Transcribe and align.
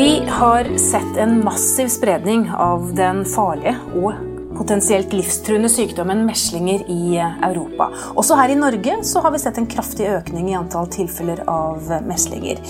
Vi 0.00 0.22
har 0.28 0.78
sett 0.78 1.16
en 1.16 1.44
massiv 1.44 1.88
spredning 1.88 2.46
av 2.50 2.94
den 2.94 3.18
farlige 3.28 3.74
og 4.00 4.14
potensielt 4.56 5.12
livstruende 5.12 5.68
sykdommen 5.68 6.22
meslinger 6.24 6.86
i 6.88 7.18
Europa. 7.20 7.90
Også 8.16 8.38
her 8.40 8.54
i 8.54 8.56
Norge 8.56 8.94
så 9.04 9.20
har 9.20 9.34
vi 9.34 9.42
sett 9.42 9.60
en 9.60 9.68
kraftig 9.68 10.08
økning 10.08 10.48
i 10.48 10.56
antall 10.56 10.88
tilfeller 10.88 11.44
av 11.44 11.92
meslinger. 12.08 12.64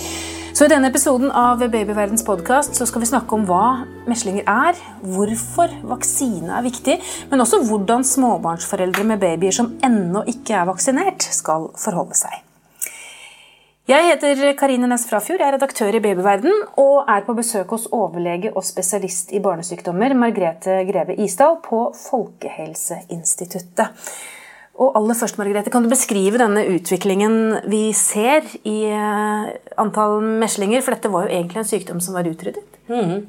Så 0.51 0.67
I 0.67 0.73
denne 0.75 0.91
episoden 0.91 1.31
av 1.31 1.63
Babyverdens 1.63 2.27
podkast 2.27 2.75
skal 2.83 3.05
vi 3.05 3.11
snakke 3.13 3.39
om 3.39 3.47
hva 3.47 3.87
meslinger 4.11 4.43
er, 4.51 4.83
hvorfor 5.15 5.79
vaksine 5.95 6.51
er 6.59 6.67
viktig, 6.67 6.99
men 7.31 7.47
også 7.47 7.63
hvordan 7.63 8.03
småbarnsforeldre 8.11 9.07
med 9.07 9.23
babyer 9.23 9.55
som 9.55 9.77
ennå 9.79 10.27
ikke 10.35 10.59
er 10.59 10.67
vaksinert, 10.75 11.31
skal 11.31 11.71
forholde 11.79 12.25
seg. 12.25 12.41
Jeg 13.89 14.11
heter 14.11 14.51
Karine 14.53 14.85
Næss 14.85 15.07
Frafjord, 15.09 15.39
jeg 15.41 15.47
er 15.49 15.55
redaktør 15.55 15.95
i 15.97 15.99
Babyverden 16.03 16.53
og 16.77 17.07
er 17.09 17.23
på 17.25 17.33
besøk 17.33 17.71
hos 17.73 17.87
overlege 17.89 18.51
og 18.53 18.61
spesialist 18.61 19.31
i 19.33 19.39
barnesykdommer 19.41 20.13
Margrethe 20.13 20.75
Greve 20.85 21.15
Isdal 21.25 21.57
på 21.65 21.79
Folkehelseinstituttet. 21.97 23.89
Og 24.81 24.95
aller 24.97 25.17
først, 25.17 25.37
Margrethe, 25.37 25.69
Kan 25.69 25.83
du 25.85 25.91
beskrive 25.91 26.41
denne 26.41 26.65
utviklingen 26.73 27.61
vi 27.69 27.91
ser 27.93 28.47
i 28.65 28.79
eh, 28.89 29.51
antall 29.77 30.21
meslinger? 30.41 30.81
For 30.81 30.95
dette 30.95 31.11
var 31.13 31.27
jo 31.27 31.35
egentlig 31.37 31.61
en 31.61 31.69
sykdom 31.69 32.01
som 32.01 32.17
var 32.17 32.29
utryddet. 32.29 32.65
Mm. 32.89 33.27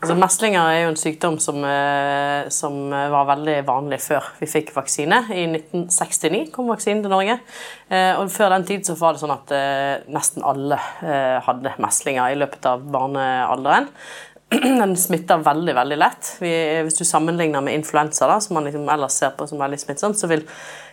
Altså, 0.00 0.14
meslinger 0.18 0.64
er 0.64 0.78
jo 0.80 0.88
en 0.90 0.98
sykdom 0.98 1.36
som, 1.38 1.60
eh, 1.68 2.48
som, 2.48 2.78
var 2.90 3.28
veldig 3.34 3.60
vanlig 3.68 4.00
før 4.02 4.32
vi 4.40 4.48
fikk 4.48 4.72
vaksine. 4.74 5.20
I 5.28 5.44
1969 5.52 6.48
kom 6.54 6.72
vaksinen 6.72 7.04
til 7.04 7.12
Norge. 7.12 7.36
Eh, 7.90 8.12
og 8.16 8.32
Før 8.32 8.56
den 8.56 8.64
tid 8.64 8.88
så 8.88 8.96
var 8.98 9.14
det 9.14 9.22
sånn 9.22 9.36
at 9.36 9.56
nesten 10.08 10.44
alle 10.44 10.78
hadde 11.44 11.76
meslinger 11.84 12.32
i 12.32 12.38
løpet 12.40 12.64
av 12.70 12.80
barnealderen. 12.94 13.92
Den 14.80 14.92
smitter 14.96 15.40
veldig 15.42 15.74
veldig 15.74 15.96
lett. 15.98 16.28
hvis 16.40 16.98
du 16.98 17.04
sammenligner 17.04 17.62
med 17.64 17.74
influensa, 17.78 18.28
da, 18.28 18.40
som 18.40 18.54
man 18.54 18.66
liksom 18.68 18.88
ellers 18.92 19.16
ser 19.18 19.32
på 19.36 19.46
som 19.48 19.58
veldig 19.58 19.78
smittsomt, 19.80 20.18
så 20.20 20.28
vil 20.30 20.44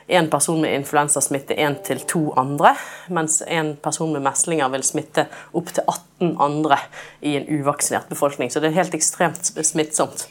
én 0.07 0.29
person 0.29 0.61
med 0.61 0.73
influensa 0.75 1.21
smitte 1.21 1.55
én 1.55 1.77
til 1.83 2.01
to 2.07 2.23
andre, 2.37 2.75
mens 3.09 3.41
en 3.47 3.75
person 3.83 4.13
med 4.13 4.23
meslinger 4.25 4.71
vil 4.73 4.83
smitte 4.83 5.27
opptil 5.53 5.83
18 5.87 6.35
andre 6.41 6.79
i 7.21 7.35
en 7.39 7.47
uvaksinert 7.59 8.09
befolkning. 8.09 8.51
Så 8.51 8.59
det 8.59 8.71
er 8.71 8.81
helt 8.81 8.97
ekstremt 8.97 9.53
smittsomt. 9.65 10.27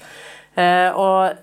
Eh, 0.56 0.90
og 0.96 1.36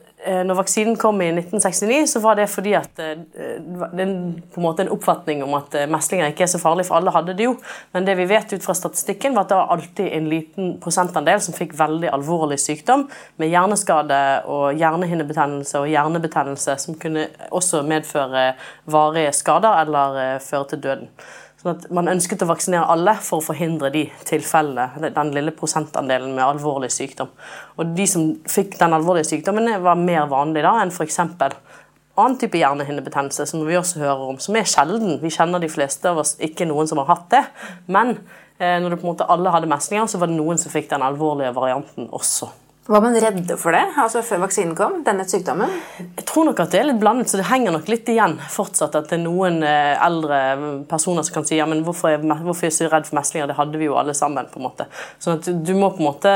når 0.47 0.57
vaksinen 0.59 0.97
kom 0.99 1.21
i 1.21 1.29
1969, 1.31 2.07
så 2.11 2.19
var 2.23 2.35
det 2.39 2.47
fordi 2.51 2.73
at 2.77 2.99
eh, 3.03 3.19
det 3.23 4.03
er 4.03 4.11
på 4.53 4.59
en 4.59 4.65
måte 4.65 4.83
en 4.83 4.91
oppfatning 4.93 5.43
om 5.45 5.55
at 5.57 5.75
eh, 5.77 5.87
meslinger 5.89 6.31
ikke 6.31 6.45
er 6.47 6.51
så 6.51 6.61
farlig, 6.61 6.87
for 6.87 6.99
alle 6.99 7.13
hadde 7.15 7.35
det 7.37 7.47
jo. 7.47 7.55
Men 7.95 8.07
det 8.07 8.17
vi 8.19 8.27
vet 8.29 8.53
ut 8.53 8.65
fra 8.65 8.75
statistikken, 8.77 9.35
var 9.35 9.47
at 9.47 9.53
det 9.53 9.59
var 9.61 9.73
alltid 9.77 10.11
en 10.19 10.29
liten 10.31 10.75
prosentandel 10.83 11.41
som 11.43 11.55
fikk 11.57 11.77
veldig 11.79 12.11
alvorlig 12.13 12.59
sykdom, 12.63 13.07
med 13.41 13.51
hjerneskade 13.53 14.21
og 14.51 14.77
hjernehinnebetennelse 14.79 15.83
og 15.83 15.91
hjernebetennelse, 15.91 16.77
som 16.83 16.99
kunne 17.01 17.27
også 17.51 17.83
medføre 17.87 18.49
varige 18.85 19.35
skader 19.35 19.83
eller 19.83 20.39
føre 20.43 20.71
til 20.73 20.83
døden. 20.87 21.11
Sånn 21.67 21.81
at 21.81 21.87
Man 21.91 22.07
ønsket 22.07 22.43
å 22.45 22.47
vaksinere 22.47 22.87
alle 22.93 23.17
for 23.19 23.41
å 23.41 23.43
forhindre 23.49 23.89
de 23.91 24.05
tilfellene, 24.27 25.11
den 25.11 25.33
lille 25.35 25.51
prosentandelen 25.55 26.31
med 26.35 26.45
alvorlig 26.45 26.89
sykdom. 26.95 27.33
Og 27.75 27.95
De 27.97 28.05
som 28.07 28.29
fikk 28.47 28.77
den 28.79 28.95
alvorlige 28.95 29.27
sykdommen, 29.33 29.67
var 29.83 29.99
mer 29.99 30.29
vanlig 30.31 30.63
da 30.63 30.77
enn 30.79 30.93
f.eks. 30.93 31.19
annen 31.19 32.37
type 32.39 32.57
hjernehinnebetennelse, 32.57 33.45
som 33.45 33.65
vi 33.67 33.75
også 33.77 33.99
hører 33.99 34.29
om, 34.31 34.39
som 34.39 34.55
er 34.55 34.69
sjelden. 34.69 35.19
Vi 35.21 35.33
kjenner 35.33 35.59
de 35.59 35.69
fleste 35.69 36.07
av 36.09 36.23
oss 36.23 36.37
ikke 36.39 36.69
noen 36.69 36.87
som 36.87 37.01
har 37.03 37.11
hatt 37.11 37.27
det. 37.35 37.43
Men 37.91 38.15
eh, 38.57 38.79
når 38.79 38.95
det 38.95 39.01
på 39.01 39.09
en 39.09 39.11
måte 39.11 39.27
alle 39.27 39.51
hadde 39.51 39.69
meslinger, 39.69 40.07
så 40.07 40.21
var 40.23 40.31
det 40.31 40.39
noen 40.39 40.61
som 40.61 40.71
fikk 40.71 40.87
den 40.93 41.03
alvorlige 41.03 41.51
varianten 41.57 42.07
også. 42.15 42.49
Var 42.87 43.01
man 43.03 43.17
redde 43.19 43.57
for 43.59 43.75
det 43.75 43.83
altså 43.99 44.21
før 44.23 44.45
vaksinen 44.45 44.75
kom? 44.77 45.01
denne 45.03 45.25
sykdommen? 45.27 45.71
Jeg 45.99 46.23
tror 46.29 46.47
nok 46.47 46.61
at 46.63 46.71
det 46.71 46.79
er 46.79 46.87
litt 46.87 47.01
blandet, 47.01 47.27
så 47.27 47.39
det 47.39 47.47
henger 47.49 47.75
nok 47.75 47.89
litt 47.91 48.07
igjen 48.11 48.37
fortsatt. 48.51 48.95
At 48.95 49.09
det 49.11 49.17
er 49.17 49.23
noen 49.25 49.59
eh, 49.65 49.95
eldre 50.03 50.39
personer 50.87 51.25
som 51.27 51.35
kan 51.35 51.47
si 51.47 51.59
ja, 51.59 51.67
men 51.67 51.83
hvorfor 51.83 52.13
er, 52.13 52.23
hvorfor 52.23 52.67
er 52.67 52.71
jeg 52.71 52.77
så 52.77 52.89
redd 52.91 53.09
for 53.09 53.19
meslinger? 53.19 53.49
Det 53.51 53.57
hadde 53.57 53.81
vi 53.81 53.89
jo 53.89 53.97
alle 53.99 54.15
sammen. 54.17 54.47
på 54.51 54.61
en 54.61 54.67
måte. 54.69 54.87
Sånn 55.19 55.41
at 55.41 55.49
Du 55.67 55.73
må 55.75 55.91
på 55.91 56.01
en 56.03 56.07
måte 56.07 56.33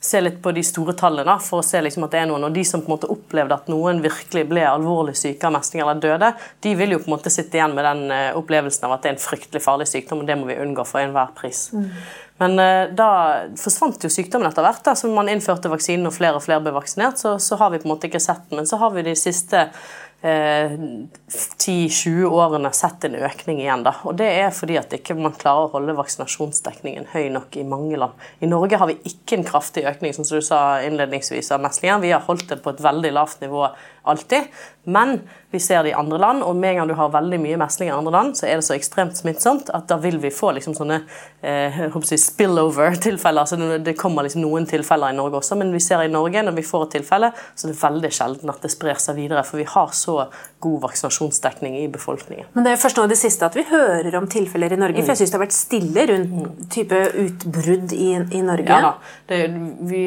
se 0.00 0.22
litt 0.24 0.40
på 0.40 0.54
de 0.56 0.64
store 0.64 0.96
tallene 0.96 1.36
for 1.44 1.60
å 1.60 1.66
se 1.66 1.82
liksom 1.84 2.08
at 2.08 2.16
det 2.16 2.22
er 2.22 2.30
noen. 2.32 2.48
Og 2.48 2.56
de 2.56 2.64
som 2.64 2.80
på 2.80 2.88
en 2.88 2.96
måte 2.96 3.12
opplevde 3.12 3.60
at 3.60 3.68
noen 3.72 4.00
virkelig 4.04 4.46
ble 4.48 4.64
alvorlig 4.70 5.18
syke 5.20 5.50
av 5.50 5.58
meslinger 5.58 5.84
eller 5.84 6.00
døde, 6.06 6.32
de 6.64 6.74
vil 6.80 6.96
jo 6.96 7.02
på 7.04 7.10
en 7.10 7.16
måte 7.18 7.32
sitte 7.34 7.60
igjen 7.60 7.76
med 7.76 7.84
den 7.84 8.16
eh, 8.16 8.32
opplevelsen 8.40 8.88
av 8.88 8.96
at 8.96 9.04
det 9.04 9.12
er 9.12 9.18
en 9.18 9.22
fryktelig 9.28 9.64
farlig 9.64 9.90
sykdom, 9.92 10.24
og 10.24 10.32
det 10.32 10.40
må 10.40 10.48
vi 10.48 10.58
unngå 10.64 10.88
for 10.88 11.04
enhver 11.04 11.36
pris. 11.36 11.68
Mm. 11.76 11.92
Men 12.40 12.58
eh, 12.58 12.90
da 12.96 13.10
forsvant 13.60 14.04
jo 14.04 14.10
sykdommen 14.12 14.48
etter 14.48 14.64
hvert. 14.64 14.84
da, 14.86 14.96
så 14.96 15.10
Man 15.12 15.28
innførte 15.28 15.72
vaksinen 15.72 16.08
og 16.08 16.16
flere 16.16 16.40
og 16.40 16.46
flere 16.46 16.64
ble 16.64 16.72
vaksinert. 16.76 17.20
Så, 17.20 17.36
så 17.42 17.58
har 17.60 17.72
vi 17.72 17.82
på 17.82 17.88
en 17.88 17.94
måte 17.94 18.08
ikke 18.08 18.22
sett 18.22 18.46
den. 18.48 18.62
Men 18.62 18.70
så 18.70 18.80
har 18.80 18.94
vi 18.94 19.04
de 19.04 19.16
siste 19.18 19.66
eh, 20.22 20.72
10-20 20.72 22.24
årene 22.24 22.72
sett 22.76 23.04
en 23.04 23.18
økning 23.20 23.60
igjen. 23.60 23.84
da, 23.84 23.94
og 24.04 24.16
Det 24.16 24.28
er 24.40 24.50
fordi 24.56 24.78
at 24.80 24.96
ikke 24.96 25.18
man 25.18 25.36
klarer 25.36 25.68
å 25.68 25.74
holde 25.74 25.96
vaksinasjonsdekningen 25.98 27.10
høy 27.12 27.28
nok 27.34 27.60
i 27.60 27.66
mange 27.68 28.00
land. 28.00 28.26
I 28.40 28.48
Norge 28.48 28.80
har 28.80 28.88
vi 28.88 28.98
ikke 29.12 29.38
en 29.38 29.46
kraftig 29.48 29.84
økning 29.88 30.16
som 30.16 30.28
du 30.28 30.40
sa 30.44 30.80
innledningsvis 30.86 31.52
av 31.52 31.60
meslingen. 31.64 32.04
Vi 32.04 32.14
har 32.14 32.24
holdt 32.24 32.48
det 32.52 32.62
på 32.64 32.72
et 32.72 32.84
veldig 32.84 33.12
lavt 33.16 33.44
nivå 33.44 33.68
alltid. 34.02 34.50
Men 34.84 35.20
vi 35.50 35.60
ser 35.60 35.82
det 35.82 35.90
i 35.90 35.94
andre 35.98 36.18
land, 36.18 36.42
og 36.42 36.56
med 36.56 36.70
en 36.70 36.76
gang 36.76 36.88
du 36.88 36.94
har 36.94 37.10
veldig 37.12 37.38
mye 37.42 37.56
mesling 37.58 37.90
i 37.90 37.92
andre 37.92 38.12
land, 38.14 38.36
så 38.38 38.46
er 38.46 38.60
det 38.60 38.64
så 38.64 38.76
ekstremt 38.76 39.18
smittsomt 39.18 39.70
at 39.74 39.88
da 39.90 39.98
vil 40.00 40.20
vi 40.22 40.30
få 40.32 40.52
liksom 40.56 40.76
sånne 40.78 41.00
eh, 41.42 41.80
spillover-tilfeller. 41.90 43.40
altså 43.40 43.78
Det 43.82 43.96
kommer 43.98 44.24
liksom 44.24 44.44
noen 44.44 44.68
tilfeller 44.70 45.10
i 45.10 45.18
Norge 45.18 45.40
også, 45.40 45.58
men 45.58 45.72
vi 45.74 45.82
ser 45.82 46.04
i 46.04 46.12
Norge 46.12 46.44
når 46.46 46.54
vi 46.56 46.64
får 46.66 46.86
et 46.86 46.96
tilfelle, 47.00 47.32
så 47.54 47.66
det 47.66 47.74
er 47.74 47.82
veldig 47.82 48.12
sjelden 48.14 48.52
at 48.54 48.62
det 48.62 48.70
sprer 48.72 49.02
seg 49.02 49.18
videre. 49.18 49.42
For 49.44 49.58
vi 49.58 49.66
har 49.68 49.90
så 49.96 50.16
god 50.62 50.78
vaksinasjonsdekning 50.86 51.76
i 51.82 51.86
befolkningen. 51.92 52.48
Men 52.54 52.66
det 52.66 52.76
er 52.76 52.80
først 52.80 53.00
nå 53.00 53.08
i 53.08 53.12
det 53.12 53.18
siste 53.18 53.50
at 53.50 53.58
vi 53.58 53.66
hører 53.68 54.16
om 54.20 54.30
tilfeller 54.30 54.76
i 54.76 54.80
Norge. 54.80 55.00
Mm. 55.00 55.06
For 55.06 55.16
jeg 55.16 55.22
syns 55.24 55.34
det 55.34 55.38
har 55.40 55.44
vært 55.44 55.58
stille 55.58 56.06
rundt 56.12 56.64
type 56.70 57.02
utbrudd 57.24 57.96
i, 57.96 58.10
i 58.38 58.44
Norge. 58.46 58.80
Ja. 58.86 58.94
Det, 59.26 59.42
vi, 59.90 60.04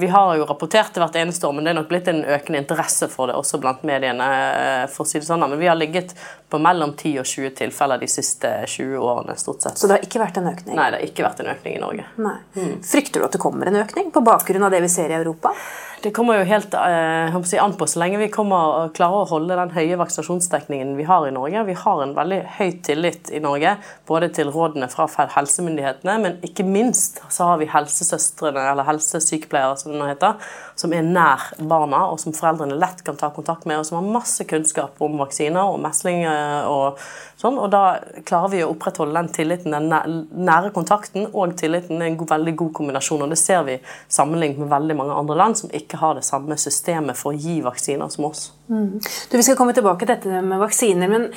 vi 0.00 0.12
har 0.14 0.36
jo 0.38 0.46
rapportert 0.46 0.94
det 0.94 1.02
hvert 1.02 1.18
eneste 1.18 1.50
år, 1.50 1.58
men 1.58 1.66
det 1.66 1.74
er 1.74 1.80
nok 1.82 1.90
blitt 1.90 2.10
en 2.12 2.22
økende 2.24 2.62
interesse 2.62 3.10
for 3.10 3.30
det 3.30 3.33
også 3.36 3.60
blant 3.62 3.84
mediene. 3.86 4.28
Eh, 4.54 4.86
for 4.92 5.04
å 5.04 5.08
si 5.08 5.20
det 5.20 5.28
sånn. 5.28 5.44
Men 5.44 5.58
vi 5.60 5.70
har 5.70 5.78
ligget 5.78 6.14
på 6.50 6.60
mellom 6.62 6.94
10 6.96 7.18
og 7.22 7.28
20 7.28 7.54
tilfeller 7.58 8.02
de 8.02 8.08
siste 8.10 8.50
20 8.66 8.98
årene. 8.98 9.36
stort 9.36 9.62
sett. 9.62 9.78
Så 9.78 9.88
det 9.90 9.98
har 9.98 10.06
ikke 10.06 10.22
vært 10.22 10.38
en 10.38 10.50
økning? 10.52 10.76
Nei, 10.76 10.90
det 10.90 11.00
har 11.00 11.08
ikke 11.08 11.26
vært 11.26 11.40
en 11.40 11.50
økning 11.54 11.76
i 11.76 11.80
Norge. 11.82 12.04
Mm. 12.16 12.76
Frykter 12.84 13.20
du 13.20 13.26
at 13.26 13.32
det 13.32 13.42
kommer 13.42 13.66
en 13.66 13.80
økning 13.82 14.12
på 14.14 14.22
bakgrunn 14.24 14.64
av 14.64 14.70
det 14.70 14.80
vi 14.84 14.88
ser 14.92 15.10
i 15.10 15.18
Europa? 15.18 15.54
Det 16.04 16.10
kommer 16.12 16.36
jo 16.36 16.44
helt 16.44 16.74
eh, 16.76 17.36
an 17.64 17.74
på 17.80 17.86
så 17.88 18.00
lenge 18.02 18.18
vi 18.20 18.26
kommer 18.28 18.74
og 18.76 18.90
klarer 18.96 19.22
å 19.22 19.28
holde 19.30 19.56
den 19.56 19.70
høye 19.72 19.96
vaksinasjonsdekningen 19.96 20.90
vi 20.98 21.06
har 21.08 21.24
i 21.24 21.30
Norge. 21.32 21.62
Vi 21.64 21.76
har 21.80 22.02
en 22.04 22.12
veldig 22.12 22.40
høy 22.58 22.74
tillit 22.84 23.30
i 23.32 23.40
Norge, 23.40 23.72
både 24.04 24.28
til 24.36 24.50
rådene 24.52 24.90
fra 24.92 25.06
helsemyndighetene, 25.32 26.18
men 26.20 26.36
ikke 26.44 26.66
minst 26.68 27.22
så 27.32 27.48
har 27.48 27.62
vi 27.62 27.70
helsesøstrene, 27.72 28.66
eller 28.74 28.84
helsesykepleiere 28.84 29.78
som 29.80 29.94
det 29.94 30.02
nå 30.02 30.10
heter, 30.10 30.36
som 30.76 30.92
er 30.92 31.08
nær 31.08 31.48
barna, 31.72 32.02
og 32.12 32.20
som 32.20 32.36
foreldrene 32.36 32.76
lett 32.76 33.00
kan 33.06 33.16
ta 33.16 33.32
kontakt 33.32 33.64
med, 33.64 33.80
og 33.80 33.88
som 33.88 34.02
har 34.02 34.14
masse 34.18 34.44
kunnskap 34.50 35.00
om 35.00 35.16
vaksiner 35.24 35.72
og 35.72 35.80
mesling 35.86 36.26
og 36.28 37.00
sånn. 37.44 37.58
Og 37.60 37.70
da 37.72 37.82
klarer 38.26 38.52
vi 38.52 38.62
å 38.64 38.70
opprettholde 38.72 39.16
den 39.16 39.30
tilliten, 39.34 39.76
den 39.76 40.20
nære 40.48 40.72
kontakten 40.74 41.28
og 41.30 41.56
tilliten. 41.60 42.02
er 42.02 42.12
en 42.12 42.18
veldig 42.18 42.56
god 42.62 42.72
kombinasjon, 42.80 43.22
og 43.22 43.34
det 43.34 43.40
ser 43.40 43.62
vi 43.68 43.78
sammenlignet 44.08 44.64
med 44.64 44.72
veldig 44.72 44.98
mange 45.00 45.18
andre 45.20 45.38
land 45.42 45.60
som 45.60 45.70
ikke 45.70 46.00
har 46.00 46.18
det 46.18 46.24
samme 46.26 46.56
systemet 46.60 47.18
for 47.20 47.32
å 47.32 47.38
gi 47.38 47.60
vaksiner 47.64 48.10
som 48.12 48.30
oss. 48.30 48.52
Mm. 48.68 48.98
Du, 49.00 49.36
Vi 49.36 49.42
skal 49.42 49.56
komme 49.56 49.76
tilbake 49.76 50.06
til 50.06 50.14
dette 50.16 50.42
med 50.42 50.58
vaksiner. 50.62 51.08
men 51.08 51.30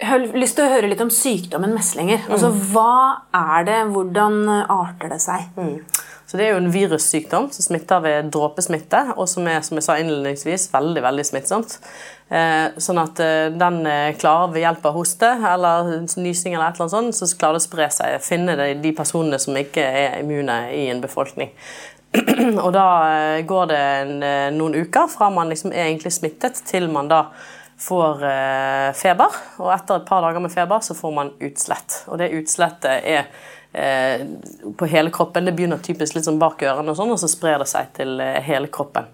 jeg 0.00 0.08
har 0.08 0.22
lyst 0.32 0.56
til 0.56 0.64
å 0.64 0.72
høre 0.72 0.88
litt 0.88 1.02
om 1.04 1.10
sykdommen 1.12 1.74
meslinger. 1.76 2.22
Altså, 2.30 2.48
mm. 2.48 2.60
Hva 2.72 3.20
er 3.36 3.66
det? 3.68 3.80
Hvordan 3.92 4.38
arter 4.64 5.12
det 5.12 5.20
seg? 5.20 5.50
Mm. 5.60 5.82
Så 6.30 6.36
Det 6.36 6.44
er 6.46 6.52
jo 6.52 6.60
en 6.60 6.70
virussykdom 6.70 7.48
som 7.50 7.64
smitter 7.64 8.02
ved 8.04 8.28
dråpesmitte, 8.30 9.00
og 9.16 9.26
som 9.26 9.48
er 9.50 9.64
som 9.66 9.80
jeg 9.80 9.82
sa 9.82 9.96
innledningsvis, 9.98 10.68
veldig 10.70 11.02
veldig 11.02 11.24
smittsomt. 11.26 11.74
Eh, 12.30 12.76
sånn 12.78 13.00
at 13.02 13.18
eh, 13.24 13.48
den 13.50 13.80
eh, 13.90 14.12
klarer 14.14 14.52
ved 14.54 14.62
hjelp 14.62 14.86
av 14.86 14.94
hoste 14.94 15.32
eller 15.50 15.90
nysing 16.22 16.54
eller 16.54 16.68
et 16.68 16.78
eller 16.78 16.86
annet 16.86 16.94
sånt, 16.94 17.18
så 17.18 17.30
klarer 17.34 17.58
det 17.58 17.64
å 17.64 17.66
spre 17.66 17.90
seg. 17.96 18.14
Finne 18.22 18.54
de, 18.54 18.94
personene 18.94 19.42
som 19.42 19.58
ikke 19.58 19.82
er 19.82 20.20
immune 20.20 20.62
i 20.70 20.86
en 20.94 21.02
befolkning. 21.02 21.50
og 22.64 22.70
da 22.78 22.88
går 23.50 23.70
det 23.74 23.82
en, 23.98 24.16
noen 24.54 24.78
uker 24.86 25.10
fra 25.10 25.34
man 25.34 25.50
liksom 25.50 25.74
er 25.74 25.88
egentlig 25.88 26.14
smittet, 26.14 26.62
til 26.70 26.86
man 26.94 27.10
da 27.10 27.24
får 27.80 28.22
feber. 28.94 29.34
Og 29.64 29.74
etter 29.74 29.98
et 29.98 30.06
par 30.06 30.22
dager 30.22 30.46
med 30.46 30.54
feber 30.54 30.82
så 30.86 30.94
får 30.94 31.14
man 31.16 31.34
utslett. 31.42 32.04
Og 32.06 32.22
det 32.22 32.36
utslettet 32.38 33.08
er 33.18 33.32
eh, 33.72 34.26
på 34.76 34.86
hele 34.86 35.10
kroppen. 35.10 35.44
Det 35.44 35.54
begynner 35.56 35.82
typisk 35.82 36.16
litt 36.16 36.26
sånn 36.26 36.40
bak 36.40 36.62
ørene, 36.62 36.92
og 36.92 36.98
sånn, 36.98 37.12
og 37.14 37.20
så 37.22 37.30
sprer 37.30 37.62
det 37.62 37.68
seg 37.70 37.92
til 37.96 38.20
eh, 38.22 38.40
hele 38.46 38.70
kroppen. 38.72 39.10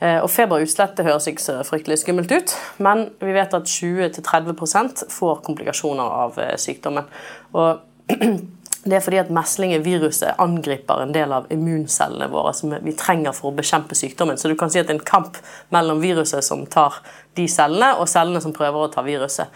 Eh, 0.00 0.20
og 0.24 0.30
det 0.32 1.04
høres 1.04 1.28
ikke 1.28 1.44
så 1.44 1.58
fryktelig 1.66 2.00
skummelt 2.00 2.32
ut, 2.32 2.54
men 2.78 3.10
vi 3.20 3.34
vet 3.36 3.56
at 3.56 3.68
20-30% 3.68 5.04
får 5.12 5.42
komplikasjoner 5.44 6.16
av 6.24 6.40
sykdommen. 6.56 7.10
Og 7.52 7.78
Det 8.80 8.96
er 8.96 9.02
fordi 9.04 9.18
at 9.20 9.28
meslingviruset 9.28 10.38
angriper 10.40 11.02
en 11.02 11.10
del 11.12 11.34
av 11.36 11.50
immuncellene 11.52 12.30
våre 12.32 12.54
som 12.56 12.70
vi 12.72 12.94
trenger 12.96 13.34
for 13.36 13.50
å 13.50 13.58
bekjempe 13.58 13.92
sykdommen. 13.92 14.38
Så 14.40 14.48
du 14.48 14.54
kan 14.56 14.72
si 14.72 14.80
at 14.80 14.88
det 14.88 14.94
er 14.94 14.96
en 15.02 15.04
kamp 15.04 15.36
mellom 15.68 16.00
viruset 16.00 16.40
som 16.46 16.62
tar 16.64 16.96
de 17.36 17.44
cellene, 17.44 17.90
og 18.00 18.08
cellene 18.08 18.40
som 18.40 18.54
prøver 18.56 18.86
å 18.86 18.88
ta 18.88 19.04
viruset. 19.04 19.52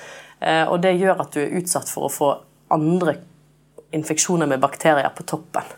Og 0.68 0.76
det 0.84 0.92
gjør 1.00 1.24
at 1.24 1.32
du 1.32 1.40
er 1.40 1.56
utsatt 1.56 1.88
for 1.88 2.04
å 2.04 2.12
få 2.12 2.28
andre 2.76 3.16
infeksjoner 3.94 4.50
med 4.50 4.62
bakterier 4.62 5.10
på 5.14 5.26
toppen. 5.28 5.72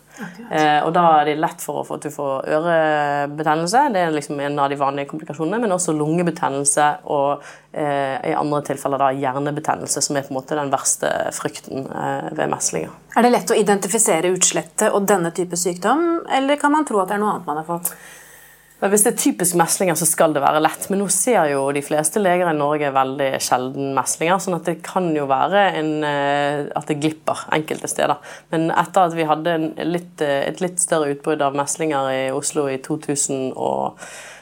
Eh, 0.50 0.80
og 0.80 0.92
da 0.96 1.02
er 1.18 1.28
det 1.28 1.34
lett 1.40 1.60
for, 1.60 1.84
at 1.92 2.04
du 2.04 2.08
får 2.12 2.48
ørebetennelse. 2.56 3.82
Det 3.92 4.02
er 4.02 4.14
liksom 4.14 4.40
en 4.40 4.58
av 4.62 4.70
de 4.72 4.78
vanlige 4.80 5.10
komplikasjonene. 5.10 5.60
Men 5.62 5.74
også 5.76 5.94
lungebetennelse 5.96 6.88
og 7.12 7.44
eh, 7.72 8.16
i 8.30 8.34
andre 8.36 8.62
tilfeller 8.70 9.02
da 9.02 9.10
hjernebetennelse, 9.16 10.02
som 10.04 10.16
er 10.16 10.26
på 10.26 10.32
en 10.32 10.38
måte 10.38 10.58
den 10.58 10.72
verste 10.72 11.10
frykten 11.36 11.88
eh, 11.90 12.30
ved 12.36 12.52
meslinger. 12.52 12.94
Er 13.16 13.26
det 13.26 13.34
lett 13.34 13.52
å 13.52 13.58
identifisere 13.58 14.32
utslettet 14.36 14.88
og 14.90 15.08
denne 15.08 15.32
type 15.36 15.58
sykdom, 15.60 16.22
eller 16.32 16.60
kan 16.60 16.72
man 16.74 16.88
tro 16.88 17.02
at 17.02 17.12
det 17.12 17.18
er 17.18 17.24
noe 17.24 17.36
annet 17.36 17.50
man 17.50 17.60
har 17.60 17.68
fått? 17.68 17.92
Men 18.80 18.92
hvis 18.92 19.06
det 19.06 19.12
er 19.14 19.20
typisk 19.22 19.56
meslinger, 19.56 19.96
så 19.96 20.04
skal 20.08 20.34
det 20.36 20.42
være 20.44 20.60
lett. 20.60 20.82
Men 20.92 21.00
nå 21.00 21.06
ser 21.12 21.48
jo 21.48 21.62
de 21.72 21.80
fleste 21.84 22.20
leger 22.20 22.50
i 22.50 22.56
Norge 22.58 22.90
veldig 22.92 23.30
sjelden 23.40 23.94
meslinger, 23.96 24.42
sånn 24.42 24.58
at 24.58 24.68
det 24.68 24.76
kan 24.84 25.08
jo 25.16 25.24
være 25.30 25.62
en, 25.78 25.92
eh, 26.04 26.66
at 26.76 26.92
det 26.92 26.98
glipper 27.00 27.46
enkelte 27.56 27.88
steder. 27.88 28.20
Men 28.52 28.68
etter 28.70 29.08
at 29.08 29.16
vi 29.16 29.28
hadde 29.28 29.58
litt, 29.88 30.20
eh, 30.20 30.44
et 30.50 30.60
litt 30.60 30.78
større 30.82 31.16
utbrudd 31.16 31.40
av 31.40 31.56
meslinger 31.56 32.12
i 32.12 32.22
Oslo 32.36 32.68
i 32.68 32.76
2000 32.84 33.54
og 33.56 33.96
Eh, 33.96 34.35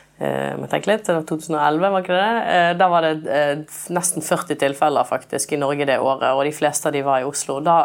må 0.59 0.69
tenke 0.71 0.91
litt, 0.91 1.05
det 1.07 1.17
var 1.17 1.25
2011, 1.29 1.91
var 1.95 2.05
ikke 2.05 2.17
det? 2.19 2.31
Eh, 2.55 2.71
da 2.79 2.89
var 2.93 3.07
det 3.07 3.35
eh, 3.35 3.53
nesten 3.95 4.25
40 4.25 4.59
tilfeller 4.61 5.09
faktisk 5.09 5.55
i 5.55 5.59
Norge 5.61 5.87
det 5.89 5.99
året, 6.03 6.31
og 6.33 6.45
de 6.47 6.53
fleste 6.55 6.89
av 6.89 6.97
de 6.97 7.03
var 7.07 7.23
i 7.23 7.29
Oslo. 7.29 7.59
Da 7.65 7.77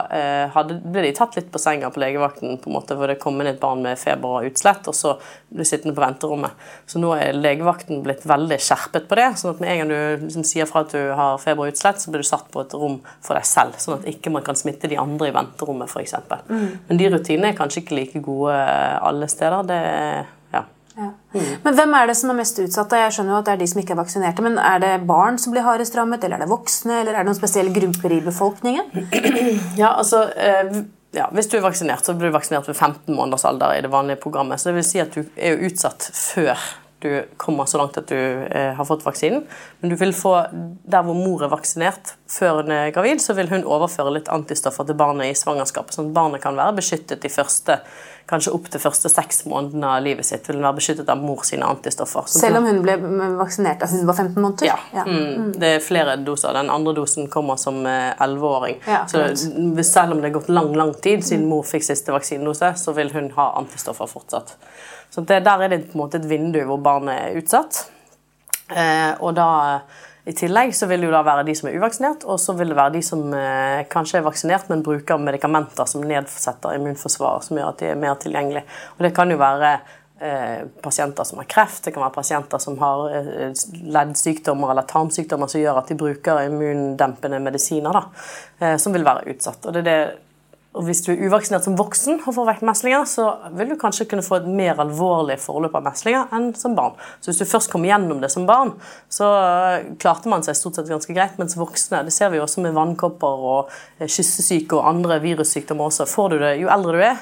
hadde, 0.53 0.80
ble 0.83 1.03
de 1.06 1.12
tatt 1.18 1.36
litt 1.38 1.50
på 1.51 1.62
senga 1.62 1.89
på 1.94 2.01
legevakten, 2.01 2.57
på 2.62 2.71
en 2.71 2.77
måte, 2.77 2.97
hvor 2.97 3.12
det 3.12 3.19
kom 3.21 3.39
inn 3.41 3.51
et 3.51 3.62
barn 3.62 3.83
med 3.86 4.00
feber 4.00 4.39
og 4.39 4.50
utslett, 4.50 4.88
og 4.89 4.97
så 4.97 5.15
ble 5.50 5.68
sittende 5.68 5.95
på 5.97 6.03
venterommet. 6.03 6.65
Så 6.89 7.01
nå 7.01 7.12
er 7.18 7.38
legevakten 7.38 8.03
blitt 8.06 8.25
veldig 8.30 8.59
skjerpet 8.63 9.09
på 9.09 9.19
det. 9.19 9.30
sånn 9.39 9.56
at 9.56 9.63
med 9.63 9.74
en 9.74 9.81
gang 9.83 9.92
du 9.92 10.25
liksom 10.27 10.47
sier 10.47 10.69
fra 10.69 10.85
at 10.85 10.95
du 10.95 11.13
har 11.18 11.39
feber 11.42 11.68
og 11.68 11.74
utslett, 11.74 12.01
så 12.01 12.13
blir 12.13 12.24
du 12.25 12.30
satt 12.30 12.50
på 12.53 12.63
et 12.63 12.75
rom 12.77 13.00
for 13.25 13.38
deg 13.38 13.47
selv, 13.47 13.77
sånn 13.81 14.00
at 14.00 14.09
ikke 14.09 14.33
man 14.33 14.45
kan 14.45 14.57
smitte 14.59 14.92
de 14.92 15.00
andre 15.01 15.31
i 15.31 15.35
venterommet, 15.35 15.92
f.eks. 15.92 16.18
Mm. 16.50 16.68
Men 16.89 17.01
de 17.01 17.13
rutinene 17.13 17.53
er 17.53 17.59
kanskje 17.59 17.83
ikke 17.83 18.00
like 18.00 18.25
gode 18.25 18.57
alle 19.00 19.30
steder. 19.31 19.63
det 19.69 19.80
er 19.94 20.27
ja. 21.34 21.42
Men 21.64 21.76
hvem 21.78 21.92
er 21.94 22.10
det 22.10 22.16
som 22.18 22.31
er 22.31 22.40
mest 22.40 22.58
utsatt? 22.62 22.96
Jeg 22.98 23.16
skjønner 23.16 23.36
jo 23.36 23.40
at 23.42 23.50
det 23.50 23.56
er 23.56 23.62
de 23.62 23.68
som 23.70 23.81
ikke 23.81 23.94
er 23.94 24.02
vaksinerte, 24.02 24.46
men 24.46 24.58
Er 24.58 24.80
det 24.81 24.94
barn 25.10 25.38
som 25.42 25.54
blir 25.54 25.66
hardest 25.66 25.98
rammet, 25.98 26.24
eller 26.24 26.40
er 26.40 26.46
det 26.46 26.52
voksne, 26.52 27.02
eller 27.02 27.14
er 27.14 27.22
det 27.22 27.30
noen 27.30 27.38
spesielle 27.38 27.74
grupper 27.76 28.16
i 28.18 28.24
befolkningen? 28.26 28.96
Ja, 29.81 29.94
altså... 29.96 30.30
Eh, 30.36 30.81
ja, 31.12 31.26
hvis 31.34 31.48
du 31.50 31.56
er 31.58 31.64
vaksinert, 31.66 32.06
så 32.06 32.14
blir 32.14 32.30
du 32.30 32.36
vaksinert 32.36 32.68
ved 32.70 32.76
15 32.78 33.16
måneders 33.16 33.46
alder 33.50 33.74
i 33.74 33.81
det 33.81 33.90
vanlige 33.90 34.22
programmet. 34.22 34.62
Så 34.62 34.70
det 34.70 34.76
vil 34.76 34.86
si 34.86 35.00
at 35.02 35.16
du 35.16 35.24
er 35.34 35.56
jo 35.56 35.70
utsatt 35.72 36.06
før 36.14 36.54
du 37.00 37.25
kommer 37.38 37.66
så 37.66 37.80
langt 37.80 37.98
at 37.98 38.10
du 38.12 38.18
eh, 38.18 38.74
har 38.75 38.86
fått 38.86 39.06
vaksinen. 39.06 39.46
Men 39.80 39.94
du 39.94 39.96
vil 40.00 40.13
få, 40.16 40.36
der 40.84 41.06
hvor 41.07 41.18
mor 41.18 41.46
er 41.46 41.51
vaksinert 41.54 42.16
før 42.30 42.62
hun 42.62 42.74
er 42.75 42.94
gravid, 42.96 43.24
så 43.24 43.36
vil 43.38 43.50
hun 43.51 43.66
overføre 43.66 44.13
litt 44.18 44.31
antistoffer 44.31 44.88
til 44.88 45.00
barnet 45.00 45.31
i 45.31 45.38
svangerskapet, 45.38 45.96
sånn 45.96 46.12
at 46.12 46.18
barnet 46.18 46.44
kan 46.44 46.60
være 46.60 46.78
beskyttet 46.81 47.24
de 47.24 47.31
første 47.34 47.80
kanskje 48.30 48.51
opp 48.54 48.68
til 48.69 48.81
første 48.81 49.10
seks 49.10 49.42
månedene 49.50 49.90
av 49.90 50.04
livet 50.06 50.28
sitt 50.28 50.46
vil 50.50 50.60
være 50.62 50.78
beskyttet 50.78 51.10
av 51.10 51.22
mor 51.22 51.42
sine 51.48 51.66
antistoffer. 51.66 52.28
Selv 52.30 52.60
om 52.60 52.68
hun 52.69 52.81
ble 52.84 52.96
vaksinert 53.40 53.81
da 53.81 53.90
hun 53.90 54.06
var 54.06 54.19
15 54.19 54.38
måneder? 54.38 54.69
Ja. 54.69 54.78
ja. 54.94 55.06
Mm. 55.07 55.50
Det 55.57 55.72
er 55.78 55.84
flere 55.84 56.16
doser. 56.22 56.54
Den 56.54 56.69
andre 56.74 56.94
dosen 57.00 57.30
kommer 57.31 57.57
som 57.62 57.81
11-åring. 57.88 58.78
Eh, 58.84 58.94
ja, 58.94 59.02
så 59.10 59.25
selv 59.34 60.13
om 60.13 60.22
det 60.22 60.30
har 60.30 60.38
gått 60.38 60.54
lang 60.54 60.75
lang 60.78 60.94
tid 61.02 61.25
siden 61.25 61.50
mor 61.50 61.66
fikk 61.68 61.88
siste 61.90 62.13
vaksinedose, 62.13 62.75
så 62.78 62.94
vil 62.98 63.12
hun 63.16 63.31
ha 63.40 63.52
antistoffer 63.63 64.10
fortsatt. 64.10 64.57
Så 65.09 65.21
det, 65.21 65.44
Der 65.45 65.63
er 65.63 65.69
det 65.69 65.88
på 65.89 65.97
en 65.97 66.03
måte 66.03 66.19
et 66.21 66.29
vindu 66.29 66.61
hvor 66.65 66.77
barnet 66.77 67.15
er 67.17 67.39
utsatt. 67.41 67.89
Eh, 68.69 69.13
og 69.19 69.33
da 69.35 69.50
i 70.29 70.33
tillegg 70.38 70.75
så 70.77 70.85
vil 70.89 71.01
det 71.01 71.07
jo 71.07 71.13
da 71.15 71.23
være 71.25 71.45
de 71.47 71.56
som 71.57 71.69
er 71.69 71.77
uvaksinert, 71.79 72.25
og 72.29 72.38
så 72.41 72.53
vil 72.57 72.69
det 72.69 72.77
være 72.77 72.94
de 73.00 73.01
som 73.06 73.23
eh, 73.33 73.85
kanskje 73.89 74.19
er 74.19 74.27
vaksinert, 74.27 74.67
men 74.69 74.83
bruker 74.85 75.21
medikamenter 75.21 75.88
som 75.89 76.03
nedsetter 76.06 76.75
immunforsvaret, 76.77 77.47
som 77.47 77.57
gjør 77.57 77.71
at 77.71 77.81
de 77.81 77.88
er 77.89 77.97
mer 77.97 78.19
tilgjengelige. 78.21 78.67
Og 78.97 79.07
det 79.07 79.13
kan 79.17 79.33
jo 79.33 79.39
være 79.41 79.71
eh, 80.19 80.67
pasienter 80.83 81.25
som 81.25 81.41
har 81.41 81.50
kreft, 81.50 81.81
det 81.85 81.95
kan 81.95 82.06
være 82.06 82.17
pasienter 82.19 82.61
som 82.61 82.77
har 82.83 83.06
eh, 83.15 83.65
leddsykdommer 83.95 84.75
eller 84.75 84.85
tarmsykdommer 84.91 85.50
som 85.50 85.63
gjør 85.63 85.81
at 85.81 85.89
de 85.89 85.97
bruker 85.97 86.44
immundempende 86.45 87.41
medisiner, 87.41 87.97
da, 87.97 88.03
eh, 88.59 88.77
som 88.77 88.94
vil 88.94 89.07
være 89.07 89.25
utsatt. 89.33 89.65
Og 89.65 89.73
det 89.73 89.85
er 89.85 89.89
det 89.89 90.01
og 90.80 90.86
hvis 90.88 91.02
du 91.04 91.10
er 91.12 91.26
uvaksinert 91.28 91.66
som 91.68 91.76
voksen 91.76 92.22
og 92.22 92.36
får 92.38 92.46
vekk 92.54 92.62
meslinger, 92.70 93.04
så 93.10 93.26
vil 93.60 93.74
du 93.74 93.76
kanskje 93.80 94.06
kunne 94.08 94.24
få 94.24 94.38
et 94.38 94.46
mer 94.48 94.80
alvorlig 94.80 95.36
forløp 95.44 95.74
av 95.76 95.84
meslinger 95.90 96.31
enn 96.36 96.54
som 96.56 96.78
barn. 96.78 96.96
Så 97.20 97.34
hvis 97.34 97.42
du 97.42 97.50
først 97.50 97.72
kom 97.74 97.84
gjennom 97.84 98.22
det 98.24 98.30
som 98.31 98.46
barn, 98.48 98.72
så 99.12 99.28
eh, 99.42 99.90
klarte 100.00 100.31
man 100.31 100.46
seg 100.46 100.56
stort 100.56 100.80
sett 100.80 100.88
ganske 100.88 101.16
greit. 101.16 101.36
Mens 101.42 101.58
voksne, 101.60 102.06
det 102.08 102.16
ser 102.16 102.31
vi 102.31 102.40
jo 102.40 102.46
også 102.46 102.64
med 102.64 102.78
vannkopper 102.78 103.44
og 103.52 103.74
eh, 104.00 104.08
kyssesyke 104.08 104.80
og 104.80 104.88
andre 104.94 105.20
virussykdommer 105.26 105.92
også. 105.92 106.08
Får 106.08 106.31
du 106.31 106.38
det, 106.46 106.54
jo 106.62 106.72
eldre 106.72 106.96
du 106.96 107.04
er, 107.10 107.20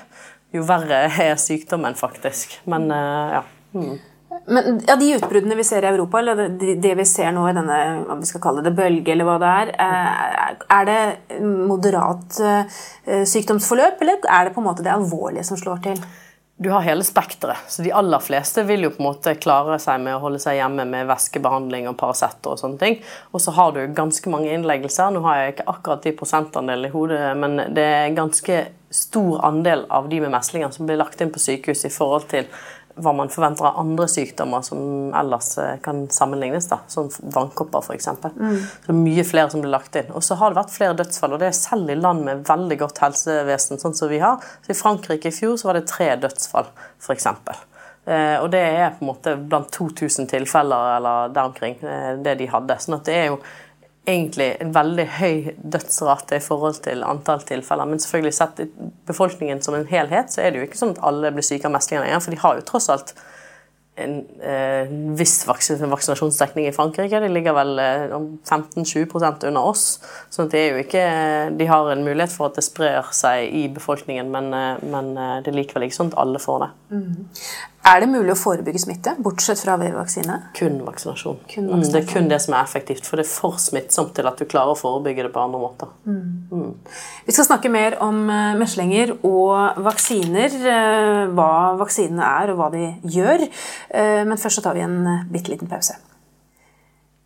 jo 0.54 0.68
verre 0.69 1.01
er 1.09 1.42
sykdommen 1.42 1.98
faktisk. 1.98 2.59
Men 2.69 2.92
eh, 2.94 3.39
ja. 3.39 3.44
Hmm. 3.74 3.98
Men 4.47 4.81
ja, 4.88 4.95
De 4.95 5.09
utbruddene 5.15 5.55
vi 5.59 5.63
ser 5.67 5.83
i 5.83 5.89
Europa, 5.89 6.19
eller 6.19 6.49
det, 6.55 6.94
vi 6.95 7.05
ser 7.05 7.33
nå 7.35 7.49
i 7.49 7.55
denne 7.55 7.79
hva 8.07 8.15
vi 8.19 8.29
skal 8.29 8.44
kalle 8.44 8.63
det, 8.63 8.71
bølge, 8.77 9.11
eller 9.11 9.27
hva 9.27 9.35
det 9.41 9.49
er, 9.63 9.73
eh, 9.83 10.53
er 10.77 10.88
det 10.88 11.41
moderat 11.44 12.39
eh, 12.39 12.79
sykdomsforløp, 13.27 13.99
eller 14.05 14.23
er 14.23 14.47
det 14.47 14.55
på 14.55 14.63
en 14.63 14.69
måte 14.69 14.85
det 14.85 14.94
alvorlige 14.94 15.44
som 15.49 15.59
slår 15.59 15.83
til? 15.89 15.99
Du 16.59 16.69
har 16.69 16.81
hele 16.81 17.03
spekteret. 17.03 17.67
Så 17.67 17.83
de 17.85 17.91
aller 17.94 18.23
fleste 18.23 18.63
vil 18.65 18.88
jo 18.88 18.89
på 18.89 19.03
en 19.03 19.09
måte 19.11 19.35
klare 19.38 19.75
seg 19.83 19.99
med 20.01 20.15
å 20.15 20.21
holde 20.23 20.39
seg 20.41 20.57
hjemme 20.57 20.88
med 20.89 21.05
væskebehandling 21.05 21.85
og 21.91 21.99
Paracet 21.99 22.49
og 22.49 22.57
sånne 22.57 22.81
ting. 22.81 22.97
Og 23.29 23.44
så 23.44 23.53
har 23.53 23.75
du 23.75 23.83
ganske 23.94 24.31
mange 24.33 24.49
innleggelser. 24.55 25.11
Nå 25.13 25.21
har 25.27 25.38
jeg 25.38 25.53
ikke 25.53 25.67
akkurat 25.75 26.07
de 26.07 26.15
prosentandel 26.17 26.88
i 26.88 26.91
hodet, 26.95 27.21
men 27.38 27.61
det 27.77 27.85
er 27.85 28.17
ganske 28.17 28.57
stor 28.89 29.45
andel 29.45 29.85
av 29.94 30.09
de 30.09 30.23
med 30.23 30.33
meslinger 30.33 30.73
som 30.73 30.89
blir 30.89 30.97
lagt 30.97 31.21
inn 31.21 31.29
på 31.35 31.44
sykehus 31.44 31.85
i 31.85 31.94
forhold 31.94 32.25
til 32.31 32.49
hva 33.03 33.13
man 33.15 33.29
forventer 33.31 33.67
av 33.69 33.79
andre 33.81 34.07
sykdommer 34.09 34.63
som 34.65 35.13
ellers 35.15 35.51
eh, 35.61 35.75
kan 35.83 36.05
sammenlignes, 36.13 36.69
da, 36.71 36.79
som 36.91 37.09
vannkopper 37.33 37.85
f.eks. 37.85 38.09
Mm. 38.35 38.57
Så 38.85 38.97
mye 38.97 39.25
flere 39.27 39.53
som 39.53 39.63
blir 39.63 39.73
lagt 39.73 39.95
inn. 39.99 40.11
Og 40.17 40.25
så 40.25 40.38
har 40.39 40.51
det 40.51 40.61
vært 40.61 40.75
flere 40.75 40.97
dødsfall, 40.99 41.35
og 41.35 41.44
det 41.44 41.51
er 41.51 41.57
selv 41.57 41.94
i 41.94 41.97
land 41.99 42.25
med 42.27 42.44
veldig 42.49 42.79
godt 42.83 43.01
helsevesen, 43.05 43.81
sånn 43.81 43.97
som 43.97 44.11
vi 44.11 44.21
har. 44.23 44.44
Så 44.66 44.73
I 44.73 44.80
Frankrike 44.81 45.31
i 45.31 45.35
fjor 45.35 45.57
så 45.59 45.71
var 45.71 45.80
det 45.80 45.87
tre 45.89 46.13
dødsfall, 46.21 46.69
f.eks. 47.04 47.30
Eh, 48.07 48.37
og 48.39 48.49
det 48.54 48.63
er 48.63 48.94
på 48.95 49.04
en 49.04 49.09
måte 49.09 49.33
blant 49.35 49.71
2000 49.75 50.30
tilfeller 50.31 50.94
eller 50.95 51.33
der 51.35 51.49
omkring, 51.49 51.75
eh, 51.83 52.13
det 52.23 52.37
de 52.39 52.47
hadde. 52.47 52.80
sånn 52.80 52.95
at 52.99 53.06
det 53.09 53.16
er 53.16 53.25
jo 53.33 53.42
egentlig 54.07 54.49
en 54.61 54.73
veldig 54.76 55.06
høy 55.18 55.49
dødsrate 55.76 56.40
i 56.40 56.44
forhold 56.44 56.81
til 56.85 57.04
antall 57.06 57.44
tilfeller. 57.47 57.90
Men 57.90 58.02
selvfølgelig 58.04 58.37
sett 58.37 58.61
i 58.64 58.69
befolkningen 59.09 59.61
som 59.64 59.76
en 59.78 59.87
helhet, 59.90 60.31
så 60.33 60.44
er 60.44 60.54
det 60.54 60.61
jo 60.61 60.68
ikke 60.69 60.80
sånn 60.80 60.95
at 60.95 61.04
alle 61.09 61.33
blir 61.35 61.45
syke 61.45 61.68
av 61.68 61.76
meslinger 61.76 62.07
igjen. 62.07 62.23
For 62.23 62.35
de 62.35 62.44
har 62.44 62.59
jo 62.59 62.68
tross 62.68 62.90
alt 62.94 63.16
en 63.97 64.18
eh, 64.42 64.90
viss 65.18 65.47
vaksinasjonsdekning 65.47 66.68
i 66.69 66.73
Frankrike. 66.76 67.19
De 67.19 67.30
ligger 67.31 67.56
vel 67.57 67.80
eh, 67.81 68.04
15-20% 68.45 69.47
under 69.49 69.69
oss. 69.71 69.85
Så 70.30 70.45
det 70.52 70.61
er 70.61 70.76
jo 70.76 70.83
ikke, 70.83 71.06
de 71.57 71.69
har 71.69 71.90
en 71.92 72.06
mulighet 72.06 72.33
for 72.35 72.52
at 72.52 72.59
det 72.59 72.66
sprer 72.68 73.09
seg 73.18 73.49
i 73.57 73.66
befolkningen, 73.73 74.30
men, 74.33 74.52
eh, 74.54 74.85
men 74.85 75.16
eh, 75.18 75.40
det 75.42 75.52
er 75.52 75.57
likevel 75.57 75.87
ikke 75.87 75.97
sånn 75.97 76.14
at 76.14 76.19
alle 76.21 76.42
får 76.44 76.68
det. 76.68 76.69
Mm. 76.94 77.26
Er 77.87 78.01
det 78.03 78.07
mulig 78.11 78.33
å 78.33 78.37
forebygge 78.39 78.81
smitte, 78.83 79.13
bortsett 79.23 79.61
fra 79.63 79.77
ved 79.79 79.94
vaksine? 79.95 80.35
Kun 80.57 80.81
vaksinasjon. 80.83 81.37
Kun 81.47 81.69
vaksinasjon. 81.69 81.83
Mm, 81.85 81.94
det 81.94 82.01
er 82.01 82.09
kun 82.09 82.25
det 82.31 82.39
som 82.44 82.56
er 82.57 82.65
effektivt, 82.65 83.06
for 83.07 83.19
det 83.19 83.23
er 83.23 83.31
for 83.31 83.61
smittsomt 83.63 84.11
til 84.17 84.27
at 84.27 84.41
du 84.41 84.44
klarer 84.49 84.73
å 84.73 84.79
forebygge 84.79 85.23
det 85.27 85.31
på 85.35 85.44
andre 85.45 85.61
måter. 85.61 85.94
Mm. 86.03 86.25
Mm. 86.51 86.73
Vi 87.29 87.35
skal 87.35 87.47
snakke 87.47 87.71
mer 87.71 87.95
om 88.03 88.25
uh, 88.27 88.57
meslinger 88.59 89.15
og 89.21 89.79
vaksiner, 89.87 90.59
uh, 90.67 91.23
hva 91.37 91.53
vaksinene 91.79 92.33
er 92.41 92.51
og 92.51 92.59
hva 92.59 92.69
de 92.75 92.91
gjør. 93.07 93.47
Uh, 93.94 94.21
men 94.27 94.35
først 94.35 94.59
så 94.59 94.67
tar 94.67 94.75
vi 94.75 94.83
en 94.83 94.99
bitte 95.31 95.53
liten 95.53 95.71
pause. 95.71 95.95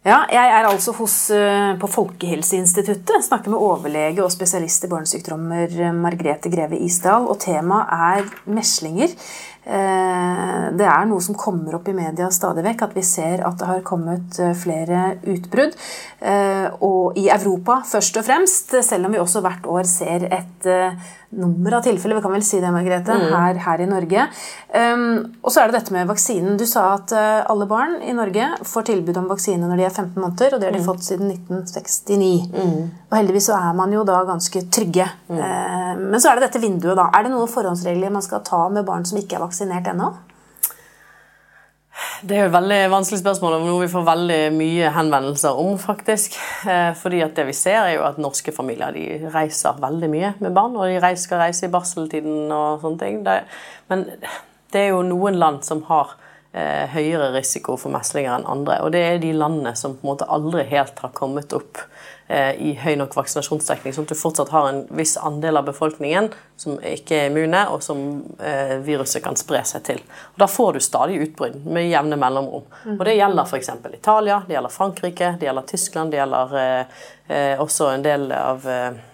Ja, 0.02 0.24
jeg 0.34 0.50
er 0.50 0.66
altså 0.66 0.96
hos, 0.98 1.16
på 1.78 1.88
Folkehelseinstituttet. 1.94 3.22
Snakker 3.22 3.54
med 3.54 3.62
overlege 3.62 4.24
og 4.26 4.32
spesialist 4.34 4.88
i 4.88 4.90
barnesykdommer 4.90 5.76
Margrethe 5.94 6.50
Greve 6.50 6.80
Isdal. 6.82 7.28
Og 7.30 7.38
temaet 7.44 7.94
er 7.94 8.32
meslinger. 8.50 9.14
Eh, 9.62 10.64
det 10.74 10.88
er 10.90 11.04
noe 11.06 11.22
som 11.22 11.38
kommer 11.38 11.76
opp 11.78 11.90
i 11.92 11.94
media 11.94 12.32
stadig 12.34 12.64
vekk, 12.66 12.88
at 12.88 12.96
vi 12.98 13.04
ser 13.06 13.44
at 13.46 13.60
det 13.60 13.68
har 13.70 13.84
kommet 13.86 14.40
eh, 14.42 14.56
flere 14.58 15.18
utbrudd. 15.22 15.76
Eh, 16.18 16.68
og 16.82 17.20
i 17.20 17.28
Europa 17.34 17.82
først 17.86 18.18
og 18.18 18.26
fremst, 18.26 18.74
selv 18.88 19.06
om 19.06 19.14
vi 19.14 19.22
også 19.22 19.44
hvert 19.46 19.68
år 19.70 19.90
ser 19.90 20.26
et 20.32 20.70
nummer 21.32 21.78
av 21.78 21.86
tilfeller, 21.86 22.18
vi 22.18 22.24
kan 22.26 22.34
vel 22.34 22.44
si 22.46 22.60
det, 22.62 22.72
Margrethe, 22.74 23.16
mm. 23.16 23.28
her, 23.34 23.60
her, 23.66 23.82
i 23.82 23.88
Norge. 23.90 24.26
og 25.42 25.54
så 25.54 25.62
er 25.62 25.70
det 25.70 25.78
dette 25.78 25.94
med 25.96 26.10
vaksinen. 26.10 26.58
Du 26.60 26.66
sa 26.68 26.84
at 26.98 27.14
alle 27.16 27.66
barn 27.70 28.02
i 28.04 28.14
Norge 28.14 28.50
får 28.68 28.90
tilbud 28.92 29.18
om 29.22 29.30
vaksine 29.32 29.64
når 29.64 29.80
de 29.80 29.86
er 29.88 29.96
15 29.96 30.20
måneder, 30.20 30.54
og 30.54 30.60
det 30.60 30.68
har 30.68 30.76
de 30.76 30.84
mm. 30.84 30.90
fått 30.90 31.08
siden 31.08 31.32
1969. 31.32 32.52
Mm. 32.52 33.01
Og 33.12 33.18
heldigvis 33.20 33.50
så 33.50 33.58
er 33.60 33.74
man 33.76 33.92
jo 33.92 34.06
da 34.08 34.22
ganske 34.24 34.64
trygge. 34.72 35.06
Eh, 35.30 35.96
Men 36.00 36.20
så 36.24 36.32
er 36.32 36.40
det 36.40 36.48
dette 36.48 36.64
vinduet, 36.64 36.96
da. 36.96 37.10
Er 37.12 37.26
det 37.28 37.34
noen 37.34 37.50
forhåndsregler 37.52 38.12
man 38.14 38.24
skal 38.24 38.40
ta 38.48 38.70
med 38.72 38.86
barn 38.88 39.04
som 39.06 39.20
ikke 39.20 39.36
er 39.36 39.44
vaksinert 39.44 39.90
ennå? 39.92 40.14
Det 42.24 42.38
er 42.38 42.46
jo 42.46 42.50
et 42.50 42.56
veldig 42.56 42.78
vanskelig 42.94 43.20
spørsmål 43.20 43.58
og 43.58 43.66
noe 43.66 43.82
vi 43.84 43.90
får 43.92 44.06
veldig 44.08 44.40
mye 44.56 44.94
henvendelser 44.96 45.60
om. 45.60 45.76
faktisk. 45.78 46.38
Eh, 46.70 46.94
fordi 46.96 47.22
at 47.26 47.36
det 47.36 47.46
vi 47.50 47.54
ser 47.58 47.82
er 47.82 47.96
jo 47.98 48.06
at 48.08 48.18
Norske 48.18 48.54
familier 48.56 48.96
de 48.96 49.30
reiser 49.34 49.82
veldig 49.82 50.10
mye 50.10 50.34
med 50.40 50.56
barn. 50.56 50.78
Og 50.80 50.88
de 50.88 51.16
skal 51.20 51.44
reise 51.44 51.68
i 51.68 51.74
barseltiden 51.74 52.48
og 52.48 52.82
sånne 52.82 53.00
ting. 53.00 53.24
Det, 53.28 53.42
men 53.90 54.06
det 54.72 54.86
er 54.86 54.94
jo 54.96 55.04
noen 55.04 55.36
land 55.36 55.66
som 55.68 55.84
har 55.90 56.16
høyere 56.52 57.30
risiko 57.32 57.78
for 57.80 57.94
meslinger 57.94 58.34
enn 58.36 58.48
andre. 58.50 58.82
Og 58.84 58.92
det 58.92 59.02
er 59.08 59.22
de 59.24 59.30
landene 59.32 59.72
som 59.80 59.94
på 59.96 60.04
en 60.04 60.10
måte 60.10 60.28
aldri 60.28 60.66
helt 60.68 61.00
har 61.00 61.14
kommet 61.16 61.54
opp 61.56 61.80
eh, 62.32 62.56
i 62.62 62.72
høy 62.80 62.96
nok 63.00 63.16
vaksinasjonsdekning, 63.18 63.94
sånn 63.96 64.08
at 64.08 64.14
du 64.14 64.20
fortsatt 64.20 64.52
har 64.54 64.70
en 64.70 64.82
viss 64.98 65.18
andel 65.20 65.60
av 65.60 65.68
befolkningen 65.70 66.32
som 66.60 66.78
ikke 66.86 67.18
er 67.18 67.30
immune, 67.32 67.62
og 67.74 67.84
som 67.86 68.02
eh, 68.40 68.78
viruset 68.86 69.24
kan 69.26 69.38
spre 69.40 69.64
seg 69.68 69.86
til. 69.88 70.02
Og 70.34 70.42
Da 70.44 70.50
får 70.52 70.74
du 70.74 70.82
stadig 70.84 71.20
utbrudd 71.26 71.62
med 71.66 71.90
jevne 71.90 72.20
mellomrom. 72.22 72.68
Og 72.98 73.06
Det 73.08 73.18
gjelder 73.18 73.48
f.eks. 73.48 73.72
Italia, 73.92 74.42
det 74.48 74.58
gjelder 74.58 74.76
Frankrike, 74.76 75.36
det 75.40 75.50
gjelder 75.50 75.70
Tyskland, 75.74 76.12
det 76.12 76.22
gjelder 76.22 76.60
eh, 76.62 77.00
eh, 77.28 77.56
også 77.62 77.94
en 77.96 78.06
del 78.06 78.30
av 78.38 78.68
eh, 78.70 78.88
eh, 78.92 79.08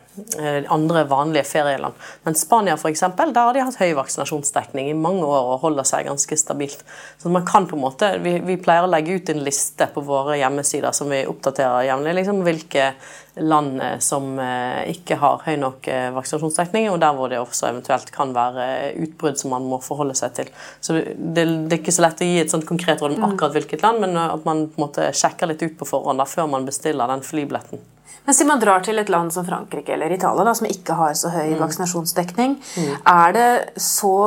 andre 0.74 1.04
vanlige 1.10 1.46
ferieland. 1.50 1.94
Men 2.24 2.36
Spania 2.36 2.78
for 2.78 2.90
eksempel, 2.90 3.34
der 3.34 3.50
har 3.50 3.56
de 3.56 3.64
hatt 3.66 3.80
høy 3.82 3.94
vaksinasjonsdekning 3.98 4.90
i 4.92 4.98
mange 4.98 5.26
år 5.26 5.54
og 5.54 5.62
holder 5.66 5.88
seg 5.88 6.08
ganske 6.10 6.38
stabilt. 6.40 6.84
Så 7.22 7.30
man 7.34 7.46
kan 7.46 7.68
på 7.70 7.78
en 7.78 7.86
måte, 7.86 8.10
Vi, 8.24 8.40
vi 8.46 8.58
pleier 8.58 8.88
å 8.88 8.90
legge 8.90 9.20
ut 9.20 9.30
en 9.30 9.44
liste 9.46 9.88
på 9.94 10.02
våre 10.06 10.40
hjemmesider 10.40 10.96
som 10.96 11.10
vi 11.12 11.26
oppdaterer 11.30 11.88
jevnlig. 11.90 12.16
Liksom 12.18 12.44
hvilke 12.46 12.92
land 13.40 13.82
eh, 13.82 13.98
som 14.00 14.40
eh, 14.40 14.90
ikke 14.94 15.18
har 15.22 15.44
høy 15.46 15.56
nok 15.62 15.88
eh, 15.92 16.10
vaksinasjonsdekning, 16.16 16.90
og 16.92 17.00
der 17.02 17.18
hvor 17.18 17.32
det 17.32 17.42
også 17.42 17.70
eventuelt 17.72 18.12
kan 18.14 18.34
være 18.36 18.94
utbrudd 19.04 19.40
som 19.40 19.54
man 19.56 19.68
må 19.70 19.82
forholde 19.84 20.16
seg 20.18 20.34
til. 20.40 20.52
Så 20.82 20.98
det, 20.98 21.46
det 21.46 21.46
er 21.46 21.82
ikke 21.82 21.96
så 21.96 22.08
lett 22.08 22.24
å 22.24 22.30
gi 22.30 22.40
et 22.42 22.54
sånt 22.54 22.68
konkret 22.70 23.04
råd 23.04 23.18
om 23.18 23.30
akkurat 23.30 23.58
hvilket 23.58 23.86
land, 23.86 24.02
men 24.04 24.18
at 24.22 24.48
man 24.48 24.68
på 24.72 24.82
en 24.82 24.88
måte 24.88 25.12
sjekker 25.16 25.52
litt 25.52 25.64
ut 25.66 25.78
på 25.80 25.90
forhånd 25.90 26.22
da, 26.22 26.28
før 26.30 26.50
man 26.52 26.68
bestiller 26.68 27.10
den 27.12 27.26
flybilletten. 27.26 27.84
Men 28.28 28.36
siden 28.36 28.50
man 28.52 28.60
drar 28.60 28.84
til 28.84 29.00
et 29.00 29.08
land 29.08 29.32
som 29.32 29.46
Frankrike 29.48 29.94
eller 29.96 30.12
Italia, 30.12 30.44
da, 30.44 30.52
som 30.60 30.68
ikke 30.68 30.98
har 31.00 31.14
så 31.16 31.32
høy 31.32 31.54
vaksinasjonsdekning, 31.62 32.58
er 33.08 33.36
det 33.38 33.48
så 33.80 34.18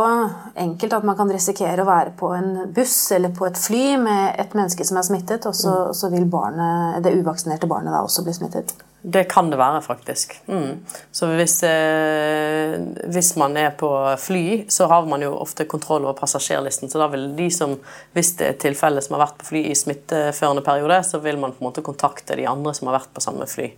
enkelt 0.56 0.96
at 0.96 1.04
man 1.04 1.18
kan 1.18 1.28
risikere 1.28 1.84
å 1.84 1.88
være 1.90 2.14
på 2.16 2.32
en 2.32 2.54
buss 2.72 2.96
eller 3.12 3.34
på 3.36 3.44
et 3.50 3.60
fly 3.60 3.84
med 4.00 4.40
et 4.40 4.56
menneske 4.56 4.88
som 4.88 4.96
er 4.96 5.04
smittet, 5.04 5.44
og 5.44 5.52
så, 5.52 5.74
så 5.92 6.08
vil 6.14 6.24
barnet, 6.32 7.02
det 7.04 7.12
uvaksinerte 7.18 7.68
barnet 7.68 7.92
da 7.92 8.00
også 8.06 8.24
bli 8.24 8.38
smittet? 8.40 8.72
Det 9.02 9.24
kan 9.24 9.48
det 9.50 9.56
være, 9.56 9.80
faktisk. 9.80 10.34
Mm. 10.46 10.80
Så 11.12 11.26
hvis, 11.32 11.62
eh, 11.64 12.74
hvis 13.08 13.30
man 13.40 13.56
er 13.56 13.70
på 13.70 13.88
fly, 14.20 14.66
så 14.68 14.86
har 14.92 15.06
man 15.08 15.22
jo 15.24 15.30
ofte 15.40 15.64
kontroll 15.64 16.04
over 16.04 16.18
passasjerlisten. 16.18 16.90
Så 16.90 17.00
da 17.00 17.06
vil 17.08 17.30
de 17.36 17.48
som, 17.50 17.78
hvis 18.12 18.34
det 18.36 18.48
er 18.48 18.60
tilfelle 18.60 19.00
som 19.00 19.16
har 19.16 19.24
vært 19.24 19.38
på 19.40 19.48
fly 19.54 19.64
i 19.70 19.78
smitteførende 19.78 20.64
periode, 20.66 21.00
så 21.08 21.22
vil 21.24 21.40
man 21.40 21.56
på 21.56 21.64
en 21.64 21.70
måte 21.70 21.84
kontakte 21.86 22.36
de 22.36 22.44
andre 22.50 22.74
som 22.76 22.90
har 22.90 22.98
vært 22.98 23.14
på 23.16 23.24
samme 23.24 23.48
fly. 23.48 23.70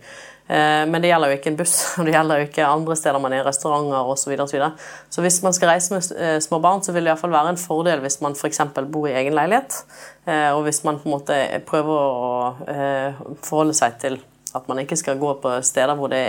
Eh, 0.47 0.83
men 0.91 0.99
det 0.99 1.13
gjelder 1.13 1.31
jo 1.31 1.37
ikke 1.39 1.51
en 1.53 1.59
buss, 1.61 1.77
og 1.97 2.09
det 2.09 2.17
gjelder 2.17 2.41
jo 2.41 2.49
ikke 2.49 2.67
andre 2.67 2.99
steder 2.99 3.23
man 3.23 3.37
er 3.37 3.47
restauranter 3.47 4.11
osv. 4.11 4.25
Så, 4.25 4.33
videre, 4.33 4.49
så, 4.51 4.57
videre. 4.57 4.71
så 5.07 5.23
hvis 5.23 5.39
man 5.47 5.55
skal 5.55 5.71
reise 5.71 5.95
med 5.95 6.11
eh, 6.19 6.35
små 6.43 6.59
barn, 6.59 6.83
så 6.83 6.91
vil 6.91 7.05
det 7.05 7.13
i 7.13 7.13
hvert 7.13 7.23
fall 7.23 7.37
være 7.37 7.55
en 7.55 7.63
fordel 7.63 8.03
hvis 8.03 8.19
man 8.25 8.35
f.eks. 8.35 8.59
bor 8.91 9.07
i 9.07 9.15
egen 9.23 9.39
leilighet. 9.39 9.85
Eh, 10.27 10.51
og 10.51 10.65
hvis 10.67 10.83
man 10.83 10.99
på 10.99 11.07
en 11.07 11.15
måte 11.15 11.39
prøver 11.63 11.95
å 11.95 12.45
eh, 12.67 13.25
forholde 13.39 13.79
seg 13.79 13.95
til 14.03 14.19
at 14.55 14.67
man 14.69 14.83
ikke 14.83 14.97
skal 14.99 15.19
gå 15.21 15.33
på 15.41 15.55
steder 15.65 15.97
hvor 15.97 16.11
det 16.13 16.23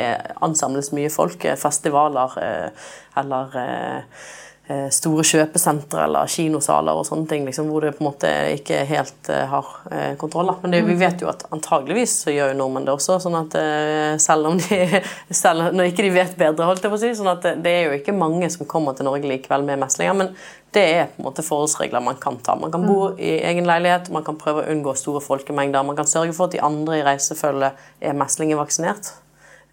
ansamles 0.45 0.93
mye 0.97 1.13
folk, 1.13 1.45
eh, 1.45 1.59
festivaler 1.61 2.39
eh, 2.41 2.89
eller 3.21 3.59
eh, 3.61 4.25
store 4.65 5.21
kjøpesentre 5.29 6.07
eller 6.07 6.31
kinosaler 6.33 6.97
og 6.97 7.05
sånne 7.05 7.29
ting, 7.29 7.43
liksom, 7.45 7.67
hvor 7.69 7.85
det 7.85 7.91
på 7.99 8.01
en 8.01 8.07
måte 8.07 8.31
ikke 8.55 8.79
helt 8.89 9.29
uh, 9.29 9.43
har 9.51 9.73
eh, 9.93 10.15
kontroll. 10.17 10.55
Men 10.63 10.73
det, 10.73 10.81
vi 10.87 10.97
vet 10.97 11.21
jo 11.21 11.29
at 11.29 11.45
antageligvis 11.53 12.15
så 12.25 12.33
gjør 12.33 12.55
jo 12.55 12.59
nordmenn 12.63 12.87
det 12.89 12.95
også, 12.95 13.19
sånn 13.21 13.37
at 13.43 13.57
uh, 13.61 14.15
selv 14.25 14.49
om 14.49 14.57
de 14.57 15.03
selv 15.45 15.69
når 15.77 15.91
ikke 15.91 16.07
de 16.07 16.15
vet 16.15 16.37
bedre, 16.41 16.69
holdt 16.71 16.87
jeg 16.87 16.95
på 16.95 16.97
å 16.97 17.03
si, 17.03 17.13
sånn 17.19 17.29
at 17.35 17.45
det, 17.45 17.59
det 17.67 17.75
er 17.75 17.91
jo 17.91 17.99
ikke 17.99 18.17
mange 18.17 18.49
som 18.55 18.65
kommer 18.71 18.97
til 18.97 19.09
Norge 19.09 19.29
likevel 19.29 19.67
med 19.69 19.83
meslinger. 19.85 20.17
men 20.23 20.33
det 20.75 20.83
er 20.91 21.05
på 21.13 21.21
en 21.21 21.29
måte 21.29 21.45
forholdsregler 21.47 22.03
man 22.03 22.17
kan 22.19 22.41
ta. 22.43 22.57
Man 22.59 22.73
kan 22.75 22.83
bo 22.83 23.13
i 23.15 23.37
egen 23.47 23.69
leilighet, 23.69 24.09
man 24.11 24.25
kan 24.27 24.41
prøve 24.41 24.65
å 24.65 24.73
unngå 24.73 24.97
store 24.99 25.21
folkemengder. 25.23 25.85
Man 25.87 25.95
kan 25.95 26.09
sørge 26.11 26.35
for 26.35 26.49
at 26.49 26.57
de 26.57 26.65
andre 26.67 26.99
i 26.99 27.05
reisefølget 27.07 27.85
er 28.03 28.17
meslingvaksinert. 28.19 29.13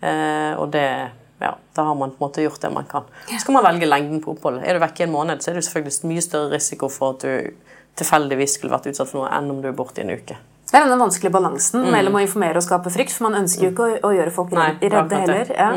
Uh, 0.04 0.60
og 0.62 0.68
det 0.76 0.86
ja, 1.42 1.56
da 1.76 1.88
har 1.88 1.98
man 1.98 2.14
på 2.14 2.22
en 2.22 2.28
måte 2.28 2.46
gjort 2.46 2.62
det 2.62 2.72
man 2.74 2.88
kan. 2.90 3.10
Så 3.28 3.44
kan 3.48 3.58
man 3.58 3.66
velge 3.66 3.90
lengden 3.90 4.22
på 4.24 4.36
oppholdet. 4.36 4.64
Er 4.68 4.78
du 4.78 4.84
vekke 4.84 5.08
en 5.08 5.14
måned, 5.16 5.42
så 5.42 5.52
er 5.52 5.60
det 5.60 5.66
selvfølgelig 5.68 6.12
mye 6.12 6.24
større 6.26 6.54
risiko 6.56 6.90
for 6.92 7.18
at 7.18 7.26
du 7.26 7.72
tilfeldigvis 8.00 8.56
skulle 8.58 8.74
vært 8.74 8.88
utsatt 8.92 9.10
for 9.10 9.24
noe, 9.24 9.34
enn 9.36 9.52
om 9.52 9.60
du 9.64 9.68
er 9.72 9.76
borte 9.76 10.02
i 10.02 10.06
en 10.06 10.14
uke. 10.16 10.38
Det 10.72 10.80
er 10.80 10.86
denne 10.86 11.02
vanskelige 11.02 11.34
balansen 11.36 11.84
mellom 11.92 12.16
å 12.16 12.22
informere 12.24 12.62
og 12.62 12.64
skape 12.64 12.92
frykt, 12.94 13.12
for 13.12 13.28
man 13.28 13.42
ønsker 13.42 13.66
jo 13.66 13.72
ikke 13.74 13.88
å, 13.90 13.96
å 14.08 14.12
gjøre 14.16 14.32
folk 14.32 14.54
Nei, 14.56 14.70
redde 14.80 15.04
det. 15.12 15.18
heller. 15.26 15.50
Ja. 15.58 15.72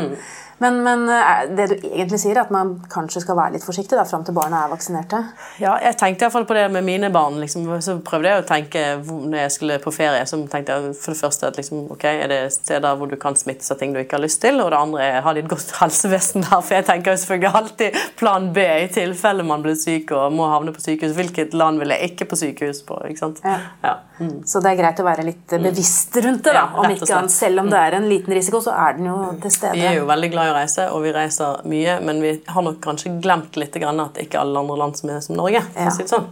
Men, 0.57 0.83
men 0.83 1.09
eh, 1.09 1.49
det 1.55 1.65
du 1.67 1.73
egentlig 1.89 2.19
sier, 2.21 2.37
er 2.37 2.45
at 2.45 2.51
man 2.53 2.75
kanskje 2.91 3.25
skal 3.25 3.35
være 3.37 3.57
litt 3.57 3.65
forsiktig 3.65 3.97
da, 3.97 4.05
fram 4.07 4.23
til 4.27 4.35
barna 4.37 4.63
er 4.63 4.71
vaksinerte? 4.71 5.19
Ja, 5.59 5.75
jeg 5.83 5.97
tenkte 5.99 6.23
i 6.23 6.25
hvert 6.25 6.35
fall 6.37 6.47
på 6.47 6.55
det 6.55 6.65
med 6.71 6.85
mine 6.87 7.09
barn. 7.13 7.41
Liksom, 7.41 7.67
så 7.83 7.97
prøvde 8.05 8.31
jeg 8.31 8.43
å 8.43 8.47
tenke 8.47 8.83
når 9.03 9.37
jeg 9.41 9.55
skulle 9.57 9.79
på 9.83 9.93
ferie. 9.95 10.23
Så 10.29 10.39
tenkte 10.51 10.77
jeg 10.77 10.95
for 11.01 11.11
det 11.11 11.19
første 11.19 11.49
at 11.51 11.59
liksom, 11.59 11.85
ok, 11.95 12.07
er 12.13 12.31
det 12.31 12.39
steder 12.55 12.95
hvor 12.95 13.11
du 13.11 13.17
kan 13.19 13.35
smittes 13.39 13.71
av 13.73 13.81
ting 13.81 13.95
du 13.95 13.99
ikke 13.99 14.19
har 14.19 14.23
lyst 14.23 14.41
til? 14.45 14.61
Og 14.63 14.71
det 14.71 14.79
andre 14.79 15.09
er 15.09 15.19
har 15.25 15.35
de 15.35 15.43
et 15.43 15.51
godt 15.51 15.75
helsevesen 15.81 16.47
der? 16.47 16.63
For 16.63 16.77
jeg 16.77 16.87
tenker 16.87 17.11
jo 17.11 17.23
selvfølgelig 17.25 17.61
alltid 17.61 17.99
plan 18.21 18.49
B 18.55 18.65
i 18.85 18.87
tilfelle 18.95 19.43
man 19.43 19.65
blir 19.65 19.75
syk 19.79 20.15
og 20.15 20.31
må 20.35 20.47
havne 20.53 20.75
på 20.75 20.83
sykehus. 20.83 21.17
Hvilket 21.19 21.55
land 21.57 21.83
vil 21.83 21.91
jeg 21.95 22.13
ikke 22.13 22.29
på 22.31 22.39
sykehus 22.39 22.83
på? 22.87 23.01
ikke 23.09 23.25
sant? 23.25 23.43
Ja. 23.43 23.59
Ja. 23.83 23.97
Så 24.47 24.61
det 24.63 24.71
er 24.71 24.79
greit 24.79 24.99
å 25.03 25.05
være 25.05 25.25
litt 25.27 25.51
eh, 25.51 25.59
bevisst 25.59 26.15
rundt 26.23 26.45
det. 26.45 26.53
da, 26.55 26.63
Ja, 26.63 26.79
om 26.79 26.93
ikke. 26.93 27.21
Selv 27.35 27.65
om 27.65 27.69
det 27.71 27.79
er 27.81 27.97
en 27.97 28.07
liten 28.07 28.31
risiko, 28.35 28.61
så 28.63 28.71
er 28.85 28.95
den 28.95 29.09
jo 29.09 29.17
til 29.43 29.51
stede. 29.51 29.75
Vi 29.75 29.83
er 29.83 29.99
jo 29.99 30.07
veldig 30.07 30.29
glad 30.31 30.44
i 30.47 30.51
å 30.51 30.55
reise, 30.55 30.87
og 30.93 31.03
vi 31.05 31.13
reiser 31.15 31.61
mye, 31.69 31.97
men 32.05 32.21
vi 32.23 32.33
har 32.47 32.65
nok 32.65 32.79
kanskje 32.83 33.15
glemt 33.23 33.57
litt 33.59 33.75
at 33.75 34.19
ikke 34.21 34.39
alle 34.39 34.61
andre 34.61 34.77
land 34.79 34.97
som 34.97 35.11
er 35.11 35.21
som 35.23 35.35
Norge. 35.37 35.61
Ja. 35.75 35.91
si 35.93 36.05
sånn. 36.09 36.27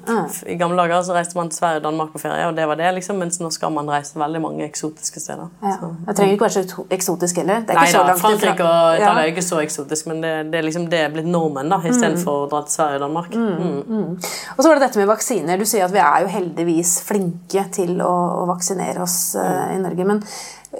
I 0.49 0.57
gamle 0.59 0.79
dager 0.79 1.03
så 1.05 1.15
reiste 1.15 1.37
man 1.37 1.51
til 1.51 1.59
Sverige 1.59 1.81
og 1.81 1.87
Danmark 1.87 2.13
på 2.13 2.21
ferie, 2.23 2.47
og 2.47 2.55
det 2.57 2.67
var 2.69 2.79
det, 2.79 2.91
liksom, 2.97 3.19
mens 3.21 3.39
nå 3.41 3.51
skal 3.53 3.73
man 3.75 3.89
reise 3.91 4.19
veldig 4.19 4.41
mange 4.43 4.65
eksotiske 4.67 5.21
steder. 5.23 5.51
Ja. 5.63 5.75
Det 6.07 6.15
trenger 6.17 6.37
ikke 6.37 6.47
være 6.47 6.63
så 6.63 6.85
eksotisk 6.97 7.41
heller. 7.41 7.65
Det 7.67 7.75
er 7.75 7.79
Nei 7.79 7.87
ikke 7.89 7.97
så 7.97 8.05
langt. 8.07 8.23
Frankrike 8.23 8.69
og 8.69 8.97
Italia 8.99 9.25
er 9.25 9.33
ikke 9.33 9.45
så 9.45 9.61
eksotisk, 9.63 10.09
men 10.11 10.23
det, 10.23 10.33
det, 10.53 10.59
er 10.59 10.67
liksom, 10.69 10.87
det 10.91 11.03
er 11.03 11.13
blitt 11.13 11.29
normen 11.29 11.71
da, 11.73 11.81
istedenfor 11.89 12.45
å 12.45 12.49
dra 12.51 12.63
til 12.67 12.77
Sverige 12.77 12.99
og 13.01 13.05
Danmark. 13.07 13.37
Mm. 13.37 14.17
Og 14.55 14.59
så 14.59 14.67
var 14.67 14.79
det 14.79 14.87
dette 14.87 15.01
med 15.01 15.11
vaksiner. 15.11 15.59
Du 15.59 15.67
sier 15.69 15.87
at 15.87 15.93
vi 15.93 16.01
er 16.03 16.25
jo 16.25 16.33
heldigvis 16.33 16.97
flinke 17.07 17.67
til 17.73 17.97
å, 18.03 18.13
å 18.43 18.49
vaksinere 18.49 19.03
oss 19.03 19.17
uh, 19.39 19.71
i 19.73 19.79
Norge. 19.81 20.07
Men 20.09 20.23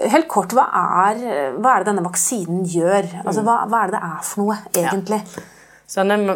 helt 0.00 0.28
kort, 0.30 0.54
hva 0.56 0.64
er, 1.06 1.20
hva 1.58 1.74
er 1.74 1.82
det 1.82 1.90
denne 1.92 2.04
vaksinen 2.06 2.64
gjør? 2.68 3.10
Altså, 3.24 3.44
hva, 3.46 3.60
hva 3.70 3.82
er 3.82 3.92
det 3.92 3.98
det 3.98 4.06
er 4.08 4.22
for 4.26 4.44
noe, 4.44 4.56
egentlig? 4.74 5.20
Så 5.86 6.00
denne 6.00 6.34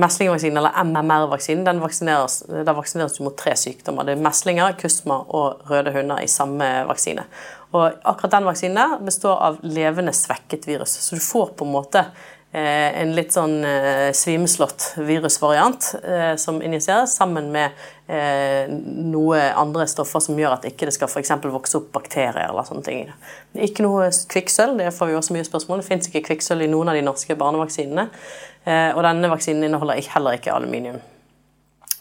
meslingvaksinen, 0.00 0.60
eller 0.60 0.76
MMR-vaksinen, 0.86 1.64
den 1.66 1.82
vaksineres, 1.82 2.38
der 2.48 2.76
vaksineres 2.76 3.18
mot 3.20 3.34
tre 3.36 3.56
sykdommer. 3.58 4.06
Det 4.06 4.14
er 4.14 4.22
meslinger, 4.22 4.76
kusma 4.78 5.18
og 5.34 5.66
røde 5.68 5.92
hunder 5.96 6.22
i 6.22 6.30
samme 6.30 6.68
vaksine. 6.88 7.26
Og 7.74 7.98
akkurat 8.06 8.36
den 8.38 8.46
vaksinen 8.46 8.94
består 9.04 9.42
av 9.42 9.58
levende 9.66 10.14
svekket 10.14 10.68
virus. 10.70 10.94
Så 11.02 11.18
du 11.18 11.24
får 11.24 11.56
på 11.58 11.66
en 11.66 11.74
måte 11.74 12.06
en 12.56 13.10
litt 13.12 13.34
sånn 13.34 13.58
svimslått 14.16 14.56
svimeslått 14.56 14.84
virusvariant 14.96 15.94
eh, 16.04 16.36
som 16.36 16.62
injiseres 16.62 17.16
sammen 17.16 17.50
med 17.52 17.70
eh, 18.08 18.70
noe 18.70 19.40
andre 19.54 19.86
stoffer 19.90 20.22
som 20.24 20.38
gjør 20.38 20.56
at 20.56 20.68
ikke 20.68 20.88
det 20.88 20.94
skal 20.96 21.10
for 21.10 21.50
vokse 21.52 21.76
opp 21.78 21.90
bakterier 21.92 22.48
eller 22.48 22.66
sånne 22.66 22.86
ting. 22.86 23.10
Ikke 23.54 23.84
noe 23.84 24.10
kvikksølv, 24.10 24.78
det 24.78 24.94
får 24.94 25.10
vi 25.10 25.18
også 25.18 25.36
mye 25.36 25.48
spørsmål. 25.48 25.82
Det 25.82 25.88
fins 25.90 26.08
ikke 26.08 26.24
kvikksølv 26.30 26.66
i 26.66 26.70
noen 26.70 26.88
av 26.92 26.98
de 26.98 27.04
norske 27.04 27.36
barnevaksinene. 27.36 28.08
Eh, 28.64 28.90
og 28.94 29.02
denne 29.06 29.30
vaksinen 29.30 29.68
inneholder 29.68 30.02
heller 30.14 30.38
ikke 30.38 30.54
aluminium. 30.54 31.00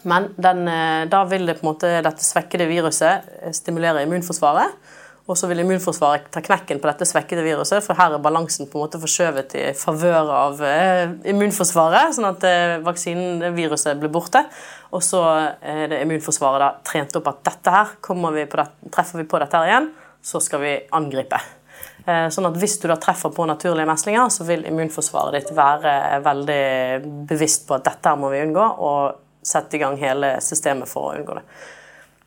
Men 0.06 0.30
den, 0.38 0.68
eh, 0.68 1.08
da 1.10 1.24
vil 1.26 1.46
det 1.46 1.60
på 1.60 1.66
en 1.66 1.74
måte, 1.74 1.90
dette 2.06 2.24
svekkede 2.24 2.70
viruset 2.70 3.26
eh, 3.42 3.52
stimulere 3.52 4.06
immunforsvaret. 4.06 4.78
Og 5.26 5.38
så 5.40 5.48
vil 5.50 5.64
immunforsvaret 5.64 6.28
ta 6.30 6.42
knekken 6.46 6.78
på 6.82 6.86
dette 6.86 7.08
svekkede 7.10 7.42
viruset, 7.42 7.82
for 7.82 7.98
her 7.98 8.14
er 8.14 8.22
balansen 8.22 8.68
på 8.70 8.78
en 8.78 8.84
måte 8.84 9.00
forskjøvet 9.02 9.56
i 9.58 9.64
favør 9.78 10.30
av 10.30 10.62
eh, 10.62 11.16
immunforsvaret, 11.32 12.14
sånn 12.14 12.30
at 12.30 12.46
eh, 12.46 12.76
vaksineviruset 12.86 13.98
blir 14.02 14.14
borte. 14.14 14.44
Og 14.94 15.02
så 15.02 15.24
er 15.66 15.88
det 15.90 16.04
immunforsvaret 16.06 16.62
da 16.62 16.70
trent 16.86 17.18
opp 17.18 17.32
at 17.32 17.42
dette 17.50 17.74
her, 17.74 17.96
vi 18.06 18.46
det, 18.46 18.68
treffer 18.94 19.24
vi 19.24 19.26
på 19.32 19.42
dette 19.42 19.58
her 19.58 19.72
igjen, 19.72 19.90
så 20.22 20.42
skal 20.46 20.62
vi 20.62 20.76
angripe. 20.94 21.42
Eh, 22.06 22.28
Sånn 22.30 22.46
at 22.52 22.60
Hvis 22.62 22.78
du 22.84 22.86
da 22.92 23.00
treffer 23.02 23.34
på 23.34 23.48
naturlige 23.50 23.90
meslinger, 23.90 24.30
så 24.30 24.46
vil 24.46 24.68
immunforsvaret 24.70 25.40
ditt 25.40 25.56
være 25.58 26.20
veldig 26.26 27.26
bevisst 27.32 27.66
på 27.66 27.80
at 27.80 27.90
dette 27.90 28.14
her 28.14 28.22
må 28.22 28.30
vi 28.30 28.44
unngå, 28.46 28.68
og 28.78 29.42
sette 29.46 29.78
i 29.78 29.82
gang 29.82 29.98
hele 29.98 30.36
systemet 30.42 30.90
for 30.90 31.10
å 31.10 31.18
unngå 31.18 31.40
det. 31.40 31.46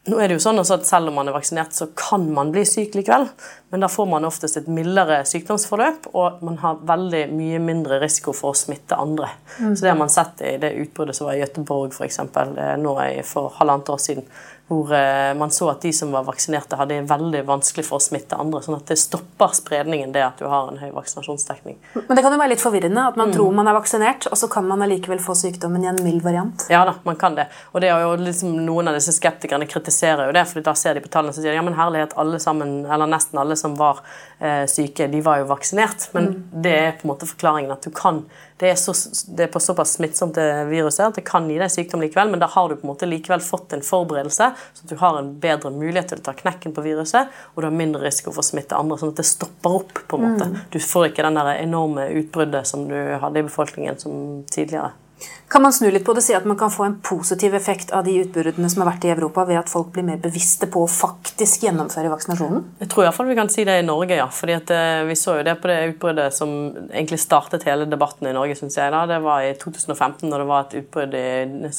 Nå 0.08 0.18
er 0.20 0.30
det 0.30 0.38
jo 0.38 0.42
sånn 0.42 0.60
at 0.62 0.86
Selv 0.88 1.10
om 1.10 1.18
man 1.20 1.28
er 1.28 1.36
vaksinert, 1.36 1.74
så 1.76 1.88
kan 1.98 2.24
man 2.34 2.52
bli 2.54 2.64
syk 2.68 2.96
likevel. 2.96 3.28
Men 3.72 3.84
da 3.84 3.90
får 3.92 4.06
man 4.08 4.24
oftest 4.24 4.56
et 4.56 4.68
mildere 4.72 5.20
sykdomsforløp, 5.28 6.08
og 6.16 6.42
man 6.46 6.56
har 6.62 6.80
veldig 6.88 7.26
mye 7.36 7.58
mindre 7.60 8.00
risiko 8.00 8.32
for 8.36 8.54
å 8.54 8.58
smitte 8.58 8.96
andre. 8.96 9.28
Mm. 9.58 9.74
Så 9.74 9.84
Det 9.84 9.90
har 9.92 9.98
man 10.00 10.12
sett 10.12 10.40
i 10.40 10.56
det 10.62 10.72
utbruddet 10.84 11.18
som 11.18 11.28
var 11.28 11.36
i 11.36 11.42
Gøteborg 11.42 11.92
for 11.96 12.08
eksempel, 12.08 12.54
nå 12.80 12.94
for 13.28 13.52
halvannet 13.58 13.92
år 13.92 14.00
siden 14.00 14.30
hvor 14.68 14.92
eh, 14.92 15.34
man 15.34 15.50
så 15.50 15.70
at 15.72 15.80
de 15.82 15.92
som 15.96 16.10
var 16.12 16.26
vaksinerte, 16.26 16.76
hadde 16.76 17.00
veldig 17.08 17.40
vanskelig 17.48 17.86
for 17.86 17.96
å 17.96 18.04
smitte 18.04 18.36
andre. 18.36 18.60
sånn 18.64 18.76
at 18.76 18.90
det 18.90 18.98
stopper 19.00 19.54
spredningen, 19.56 20.12
det 20.12 20.24
at 20.26 20.42
du 20.42 20.44
har 20.44 20.68
en 20.68 20.76
høy 20.80 20.90
vaksinasjonsdekning. 20.92 21.78
Men 21.94 22.18
det 22.18 22.24
kan 22.24 22.34
jo 22.36 22.40
være 22.40 22.52
litt 22.52 22.62
forvirrende 22.64 23.06
at 23.08 23.16
man 23.16 23.32
mm. 23.32 23.36
tror 23.38 23.54
man 23.56 23.70
er 23.70 23.78
vaksinert, 23.78 24.28
og 24.28 24.36
så 24.36 24.50
kan 24.52 24.68
man 24.68 24.84
allikevel 24.84 25.22
få 25.24 25.36
sykdommen 25.40 25.86
i 25.86 25.88
en 25.88 26.02
mild 26.04 26.20
variant? 26.26 26.66
Ja 26.72 26.82
da, 26.84 26.98
man 27.08 27.16
kan 27.20 27.38
det. 27.38 27.48
Og 27.72 27.80
det 27.80 27.88
er 27.94 28.04
jo 28.04 28.12
liksom, 28.20 28.58
noen 28.66 28.92
av 28.92 28.98
disse 28.98 29.14
skeptikerne 29.16 29.68
kritiserer 29.70 30.28
jo 30.28 30.36
det, 30.36 30.44
for 30.52 30.68
da 30.68 30.76
ser 30.76 30.98
de 30.98 31.04
på 31.06 31.12
tallene 31.16 31.32
og 31.32 31.40
sier 31.40 31.56
ja, 31.56 31.64
men 31.64 31.78
herlighet, 31.78 32.12
alle 32.20 32.40
sammen, 32.42 32.82
eller 32.84 33.08
nesten 33.08 33.40
alle 33.40 33.56
som 33.56 33.78
var 33.80 34.04
eh, 34.36 34.66
syke, 34.68 35.08
de 35.08 35.24
var 35.24 35.40
jo 35.40 35.48
vaksinert. 35.48 36.10
Men 36.12 36.28
mm. 36.34 36.44
det 36.68 36.76
er 36.76 36.92
på 36.98 37.08
en 37.08 37.14
måte 37.14 37.30
forklaringen 37.30 37.72
at 37.72 37.88
du 37.88 37.94
kan 37.94 38.26
det 38.58 38.70
er, 38.72 38.74
så, 38.74 38.92
det 39.36 39.44
er 39.46 39.50
på 39.54 39.60
såpass 39.62 39.92
smittsomt 39.98 40.34
det 40.34 40.46
viruset 40.66 41.04
at 41.04 41.18
det 41.20 41.22
kan 41.26 41.46
gi 41.46 41.60
deg 41.60 41.70
sykdom 41.70 42.02
likevel, 42.02 42.32
men 42.32 42.42
da 42.42 42.48
har 42.50 42.68
du 42.68 42.74
på 42.74 42.86
en 42.86 42.90
måte 42.90 43.06
likevel 43.06 43.42
fått 43.44 43.76
en 43.76 43.84
forberedelse, 43.86 44.50
så 44.74 44.86
at 44.86 44.90
du 44.90 44.96
har 44.98 45.18
en 45.20 45.30
bedre 45.38 45.70
mulighet 45.70 46.10
til 46.10 46.22
å 46.22 46.26
ta 46.26 46.34
knekken 46.38 46.74
på 46.74 46.82
viruset, 46.82 47.30
og 47.54 47.62
du 47.62 47.68
har 47.68 47.76
mindre 47.78 48.02
risiko 48.02 48.34
for 48.34 48.42
å 48.42 48.48
smitte 48.50 48.78
andre, 48.78 48.98
sånn 48.98 49.14
at 49.14 49.22
det 49.22 49.28
stopper 49.30 49.80
opp. 49.82 50.04
på 50.08 50.18
en 50.18 50.24
måte. 50.24 50.48
Mm. 50.50 50.56
Du 50.74 50.78
får 50.82 51.10
ikke 51.10 51.26
den 51.26 51.38
der 51.38 51.52
enorme 51.54 52.08
utbruddet 52.18 52.66
som 52.66 52.88
du 52.90 52.96
hadde 52.96 53.38
i 53.38 53.46
befolkningen 53.46 53.98
som 54.02 54.42
tidligere. 54.50 54.90
Kan 55.48 55.62
man 55.64 55.72
snu 55.72 55.88
litt 55.88 56.04
på 56.04 56.12
det 56.12 56.20
og 56.20 56.26
si 56.26 56.34
at 56.36 56.44
man 56.44 56.58
kan 56.60 56.68
få 56.68 56.84
en 56.84 56.98
positiv 57.00 57.54
effekt 57.56 57.90
av 57.96 58.04
de 58.04 58.18
utbruddene 58.20 58.68
som 58.68 58.82
har 58.82 58.90
vært 58.90 59.06
i 59.08 59.12
Europa, 59.14 59.46
ved 59.48 59.56
at 59.62 59.70
folk 59.72 59.94
blir 59.94 60.04
mer 60.04 60.18
bevisste 60.20 60.68
på 60.68 60.82
å 60.84 60.90
faktisk 60.92 61.64
gjennomføre 61.64 62.10
vaksinasjonen? 62.12 62.66
Jeg 62.82 62.90
tror 62.92 63.06
iallfall 63.06 63.30
vi 63.30 63.38
kan 63.38 63.48
si 63.52 63.64
det 63.64 63.78
i 63.80 63.86
Norge, 63.86 64.18
ja. 64.18 64.26
Fordi 64.28 64.58
eh, 64.58 65.06
Vi 65.08 65.16
så 65.16 65.38
jo 65.38 65.46
det 65.46 65.56
på 65.62 65.70
det 65.70 65.78
utbruddet 65.94 66.36
som 66.36 66.52
egentlig 66.90 67.20
startet 67.22 67.64
hele 67.64 67.88
debatten 67.88 68.28
i 68.28 68.34
Norge, 68.36 68.58
syns 68.60 68.76
jeg. 68.76 68.92
da. 68.92 69.06
Det 69.08 69.22
var 69.24 69.46
i 69.46 69.54
2015, 69.56 70.28
når 70.28 70.44
det 70.44 70.48
var 70.52 70.66
et 70.66 70.78
utbrudd 70.82 71.18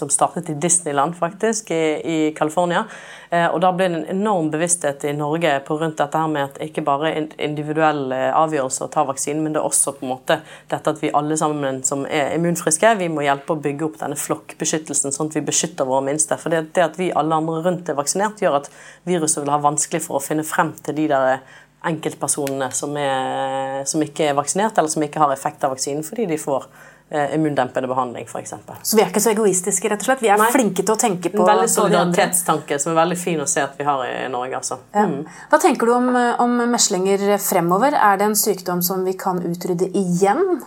som 0.01 0.09
startet 0.09 0.49
i 0.49 0.57
Disneyland, 0.57 1.13
faktisk, 1.19 1.69
i, 1.69 1.83
i 2.01 2.19
California. 2.33 2.87
Eh, 3.29 3.45
og 3.53 3.59
da 3.61 3.69
ble 3.75 3.85
det 3.91 3.99
en 3.99 4.09
enorm 4.17 4.49
bevissthet 4.49 5.05
i 5.05 5.13
Norge 5.13 5.51
på 5.67 5.77
rundt 5.77 5.99
dette 6.01 6.17
her 6.17 6.29
med 6.31 6.47
at 6.47 6.59
ikke 6.65 6.81
bare 6.85 7.11
individuell 7.37 8.07
eh, 8.15 8.31
avgjørelse 8.33 8.87
å 8.87 8.91
ta 8.93 9.05
vaksinen, 9.05 9.43
men 9.45 9.53
det 9.53 9.61
er 9.61 9.69
også 9.69 9.93
på 9.99 10.07
en 10.07 10.13
måte 10.15 10.39
dette 10.71 10.95
at 10.95 11.03
vi 11.03 11.13
alle 11.13 11.37
sammen 11.37 11.83
som 11.85 12.07
er 12.09 12.33
immunfriske, 12.39 12.95
vi 12.97 13.11
må 13.13 13.28
hjelpe 13.29 13.55
å 13.55 13.61
bygge 13.63 13.87
opp 13.87 13.97
denne 14.01 14.19
flokkbeskyttelsen, 14.19 15.15
sånn 15.15 15.31
at 15.31 15.39
vi 15.39 15.45
beskytter 15.47 15.87
våre 15.87 16.05
minste. 16.09 16.37
For 16.41 16.53
det, 16.53 16.65
det 16.75 16.85
at 16.85 16.99
vi 16.99 17.09
alle 17.15 17.39
andre 17.39 17.63
rundt 17.65 17.89
er 17.89 17.97
vaksinert, 17.99 18.43
gjør 18.43 18.59
at 18.59 18.69
viruset 19.09 19.43
vil 19.43 19.53
ha 19.53 19.61
vanskelig 19.63 20.03
for 20.05 20.19
å 20.19 20.23
finne 20.23 20.47
frem 20.47 20.73
til 20.83 20.97
de 20.99 21.09
der 21.13 21.41
enkeltpersonene 21.89 22.73
som, 22.75 22.95
er, 22.99 23.85
som 23.87 24.01
ikke 24.03 24.31
er 24.31 24.37
vaksinert, 24.37 24.77
eller 24.77 24.91
som 24.91 25.05
ikke 25.05 25.21
har 25.23 25.31
effekt 25.31 25.63
av 25.63 25.71
vaksinen 25.77 26.03
fordi 26.03 26.27
de 26.33 26.39
får 26.41 26.67
Eh, 27.11 27.35
immundempende 27.35 27.87
behandling, 27.87 28.25
f.eks. 28.25 28.53
Så 28.83 28.97
vi 28.97 29.01
er 29.01 29.07
ikke 29.09 29.21
så 29.23 29.31
egoistiske, 29.31 29.89
rett 29.89 30.03
og 30.03 30.11
slett? 30.11 30.19
Vi 30.21 30.29
er 30.29 30.37
Nei. 30.37 30.49
flinke 30.53 30.83
til 30.83 30.93
å 30.93 30.99
tenke 31.01 31.31
på 31.33 31.41
En 31.41 31.47
veldig 31.55 31.71
solidaritetstanke 31.73 32.77
som 32.77 32.91
er 32.91 32.99
veldig 32.99 33.15
fin 33.17 33.41
å 33.41 33.47
se 33.49 33.63
at 33.65 33.79
vi 33.79 33.87
har 33.87 34.03
i 34.05 34.27
Norge. 34.29 34.59
altså. 34.59 34.77
Mm. 34.93 35.23
Hva 35.49 35.59
tenker 35.63 35.89
du 35.89 35.95
om, 35.95 36.11
om, 36.13 36.53
meslinger 36.69 37.23
fremover? 37.41 37.97
Er 37.97 38.21
det 38.21 38.27
en 38.29 38.37
sykdom 38.37 38.85
som 38.85 39.01
vi 39.09 39.15
kan 39.17 39.41
utrydde 39.41 39.89
igjen? 39.89 40.61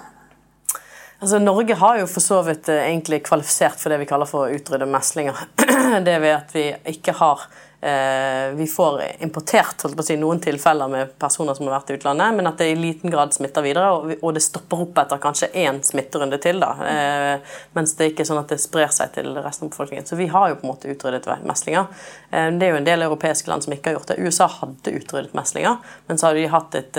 Altså, 1.22 1.38
Norge 1.38 1.74
har 1.78 2.00
jo 2.00 2.06
for 2.10 2.24
så 2.24 2.40
vidt 2.42 2.68
eh, 2.72 2.88
egentlig 2.88 3.22
kvalifisert 3.28 3.78
for 3.78 3.94
det 3.94 4.00
vi 4.02 4.08
kaller 4.10 4.26
for 4.26 4.48
å 4.48 4.56
utrydde 4.56 4.88
meslinger. 4.90 5.44
det 6.06 6.16
ved 6.18 6.34
at 6.34 6.56
vi 6.56 6.66
ikke 6.96 7.14
har 7.20 7.46
Eh, 7.84 8.54
vi 8.54 8.66
får 8.66 9.02
importert 9.18 10.04
si, 10.04 10.14
noen 10.16 10.38
tilfeller 10.40 10.86
med 10.88 11.16
personer 11.18 11.56
som 11.58 11.66
har 11.66 11.80
vært 11.80 11.88
i 11.90 11.96
utlandet, 11.96 12.36
men 12.36 12.46
at 12.46 12.60
det 12.62 12.68
i 12.70 12.76
liten 12.78 13.10
grad 13.10 13.34
smitter 13.34 13.64
videre, 13.64 13.88
og, 14.14 14.28
det 14.36 14.42
stopper 14.44 14.84
opp 14.84 15.00
etter 15.02 15.18
kanskje 15.18 15.48
én 15.64 15.80
smitterunde 15.82 16.38
til. 16.38 16.62
da, 16.62 16.70
eh, 16.86 17.56
Mens 17.74 17.96
det 17.98 18.12
ikke 18.12 18.22
er 18.22 18.28
sånn 18.30 18.38
at 18.38 18.54
det 18.54 18.60
sprer 18.62 18.94
seg 18.94 19.10
til 19.16 19.34
resten 19.34 19.66
av 19.66 19.72
befolkningen. 19.74 20.06
Så 20.06 20.16
vi 20.16 20.30
har 20.30 20.48
jo 20.48 20.60
på 20.60 20.68
en 20.68 20.70
måte 20.70 20.94
utryddet 20.94 21.42
meslinger. 21.42 21.88
Eh, 22.30 22.50
det 22.54 22.68
er 22.68 22.70
jo 22.70 22.82
en 22.84 22.86
del 22.86 23.02
europeiske 23.02 23.50
land 23.50 23.64
som 23.64 23.74
ikke 23.74 23.90
har 23.90 23.98
gjort 23.98 24.14
det. 24.14 24.20
USA 24.22 24.46
hadde 24.46 24.94
utryddet 25.02 25.34
meslinger, 25.34 25.78
men 26.06 26.18
så 26.18 26.28
har 26.28 26.34
de 26.34 26.46
hatt 26.46 26.74
et 26.78 26.94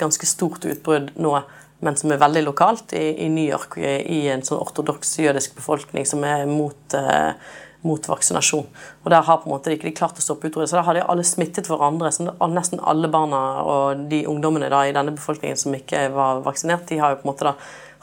ganske 0.00 0.26
stort 0.26 0.64
utbrudd 0.64 1.12
nå 1.16 1.42
men 1.82 1.98
som 1.98 2.14
er 2.14 2.22
veldig 2.22 2.44
lokalt, 2.46 2.94
i, 2.94 3.10
i 3.26 3.28
New 3.32 3.44
York, 3.44 3.76
i 3.82 4.24
en 4.32 4.44
sånn 4.46 4.62
ortodoks 4.62 5.16
jødisk 5.18 5.56
befolkning 5.58 6.06
som 6.08 6.24
er 6.26 6.46
mot 6.50 6.96
eh, 6.98 7.34
mot 7.82 8.08
vaksinasjon. 8.08 8.66
Og 9.02 9.10
Der 9.10 9.22
har 9.22 9.38
på 9.42 9.48
en 9.48 9.54
måte 9.56 9.70
de 9.70 9.76
ikke 9.76 9.94
klart 9.96 10.18
å 10.18 10.22
stoppe 10.22 10.48
utryddet, 10.48 10.70
Så 10.70 10.76
da 10.78 10.82
har 10.82 10.94
de 10.94 11.02
alle 11.02 11.24
smittet 11.24 11.66
hverandre. 11.66 12.12
så 12.12 12.30
Nesten 12.48 12.80
alle 12.82 13.08
barna 13.08 13.62
og 13.62 14.08
de 14.08 14.24
ungdommene 14.26 14.70
da, 14.70 14.84
i 14.86 14.92
denne 14.92 15.14
befolkningen 15.16 15.56
som 15.56 15.74
ikke 15.74 16.12
var 16.14 16.42
vaksinert, 16.42 16.86
de 16.86 16.98
har 16.98 17.10
jo 17.10 17.16
på 17.16 17.28
en 17.28 17.32
måte 17.32 17.44
da 17.44 17.54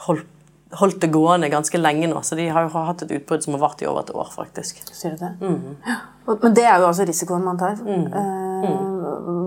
holdt, 0.06 0.26
holdt 0.72 1.00
det 1.00 1.10
gående 1.10 1.48
ganske 1.48 1.78
lenge 1.78 2.06
nå. 2.08 2.20
Så 2.22 2.36
de 2.36 2.48
har 2.48 2.62
jo 2.68 2.68
hatt 2.68 3.02
et 3.02 3.10
utbrudd 3.10 3.42
som 3.42 3.54
har 3.54 3.60
vart 3.60 3.82
i 3.82 3.86
over 3.86 4.02
et 4.02 4.14
år, 4.14 4.28
faktisk. 4.34 4.82
Sier 4.92 5.16
du 5.16 5.24
det? 5.24 5.32
Mm. 5.40 5.76
Ja. 5.86 5.96
Men 6.42 6.54
det 6.54 6.64
er 6.64 6.78
jo 6.78 6.86
altså 6.86 7.04
risikoen 7.08 7.42
man 7.42 7.58
tar. 7.58 7.80
Mm. 7.80 8.06
Mm. 8.12 8.99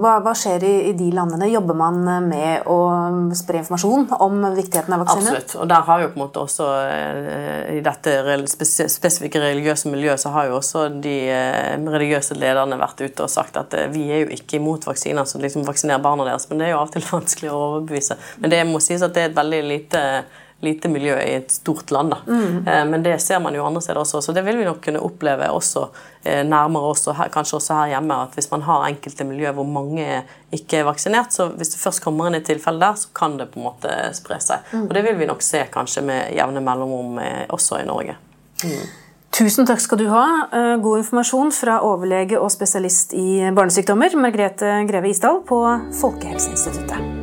Hva, 0.03 0.17
hva, 0.23 0.33
skjer 0.37 0.63
i, 0.67 0.73
i, 0.89 0.93
de 0.97 1.09
landene? 1.15 1.47
Jobber 1.51 1.77
man 1.77 1.99
med 2.27 2.67
å 2.69 2.77
spre 3.37 3.61
informasjon 3.61 4.09
om 4.23 4.45
viktigheten 4.55 4.95
av 4.95 5.03
vaksiner? 5.03 5.37
Absolutt. 5.37 5.55
Og 5.63 5.69
der 5.71 5.87
har 5.87 6.03
jo 6.03 6.09
på 6.11 6.19
en 6.19 6.23
måte 6.23 6.43
også 6.43 6.67
eh, 6.83 7.77
i 7.77 7.81
dette 7.85 8.15
spesifikke 8.51 9.41
religiøse 9.43 9.91
miljøet 9.91 10.21
så 10.23 10.33
har 10.35 10.49
jo 10.49 10.59
også 10.59 10.85
de 11.03 11.15
eh, 11.33 11.73
religiøse 11.95 12.37
lederne 12.39 12.79
vært 12.81 13.03
ute 13.05 13.25
og 13.25 13.31
sagt 13.31 13.59
at 13.61 13.75
eh, 13.79 13.89
vi 13.93 14.05
er 14.11 14.25
jo 14.25 14.37
ikke 14.37 14.59
imot 14.59 14.87
vaksiner, 14.89 15.27
så 15.29 15.41
liksom 15.41 15.65
vaksiner 15.67 16.03
barna 16.03 16.27
deres. 16.29 16.49
Men 16.49 16.61
det 16.61 16.69
er 16.69 16.75
jo 16.75 16.83
av 16.83 16.91
og 16.91 16.95
til 16.97 17.09
vanskelig 17.15 17.51
å 17.53 17.59
overbevise. 17.67 18.19
Men 18.43 18.55
det 18.55 18.63
må 18.69 18.83
sies 18.83 19.05
at 19.05 19.15
det 19.15 19.27
er 19.27 19.31
et 19.31 19.39
veldig 19.39 19.63
lite 19.71 20.05
lite 20.63 20.89
miljø 20.89 21.15
i 21.19 21.35
et 21.37 21.51
stort 21.51 21.91
land. 21.91 22.15
Mm. 22.27 22.67
Eh, 22.67 22.85
men 22.89 23.03
det 23.03 23.17
ser 23.21 23.39
man 23.43 23.55
jo 23.55 23.65
andre 23.65 23.81
steder 23.81 24.01
også, 24.01 24.21
så 24.21 24.35
det 24.35 24.45
vil 24.45 24.57
vi 24.59 24.67
nok 24.67 24.81
kunne 24.83 25.01
oppleve 25.03 25.49
også 25.51 25.85
eh, 26.23 26.41
nærmere 26.47 26.93
oss, 26.93 27.05
og 27.11 27.19
kanskje 27.33 27.57
også 27.59 27.77
her 27.81 27.93
hjemme. 27.95 28.17
At 28.27 28.37
hvis 28.37 28.49
man 28.51 28.65
har 28.67 28.87
enkelte 28.87 29.27
miljøer 29.27 29.55
hvor 29.57 29.67
mange 29.67 30.23
ikke 30.53 30.81
er 30.81 30.89
vaksinert, 30.89 31.33
så 31.35 31.49
hvis 31.53 31.75
det 31.75 31.81
først 31.81 32.03
kommer 32.03 32.29
inn 32.29 32.39
et 32.39 32.47
tilfelle 32.49 32.81
der, 32.83 32.97
så 32.99 33.13
kan 33.15 33.37
det 33.39 33.51
på 33.53 33.61
en 33.61 33.69
måte 33.69 33.95
spre 34.17 34.39
seg. 34.43 34.65
Mm. 34.73 34.89
Og 34.89 34.97
det 34.97 35.05
vil 35.07 35.21
vi 35.21 35.29
nok 35.29 35.45
se 35.45 35.65
kanskje 35.73 36.05
med 36.09 36.35
jevne 36.37 36.63
mellomrom 36.63 37.17
eh, 37.23 37.45
også 37.53 37.81
i 37.81 37.87
Norge. 37.89 38.17
Mm. 38.63 38.83
Tusen 39.33 39.65
takk 39.65 39.81
skal 39.81 39.97
du 39.97 40.05
ha. 40.11 40.25
God 40.77 40.99
informasjon 41.01 41.49
fra 41.57 41.79
overlege 41.81 42.37
og 42.37 42.53
spesialist 42.53 43.15
i 43.17 43.41
barnesykdommer, 43.49 44.13
Margrethe 44.13 44.77
Greve 44.85 45.09
Isdal 45.09 45.41
på 45.49 45.63
Folkehelseinstituttet. 46.03 47.22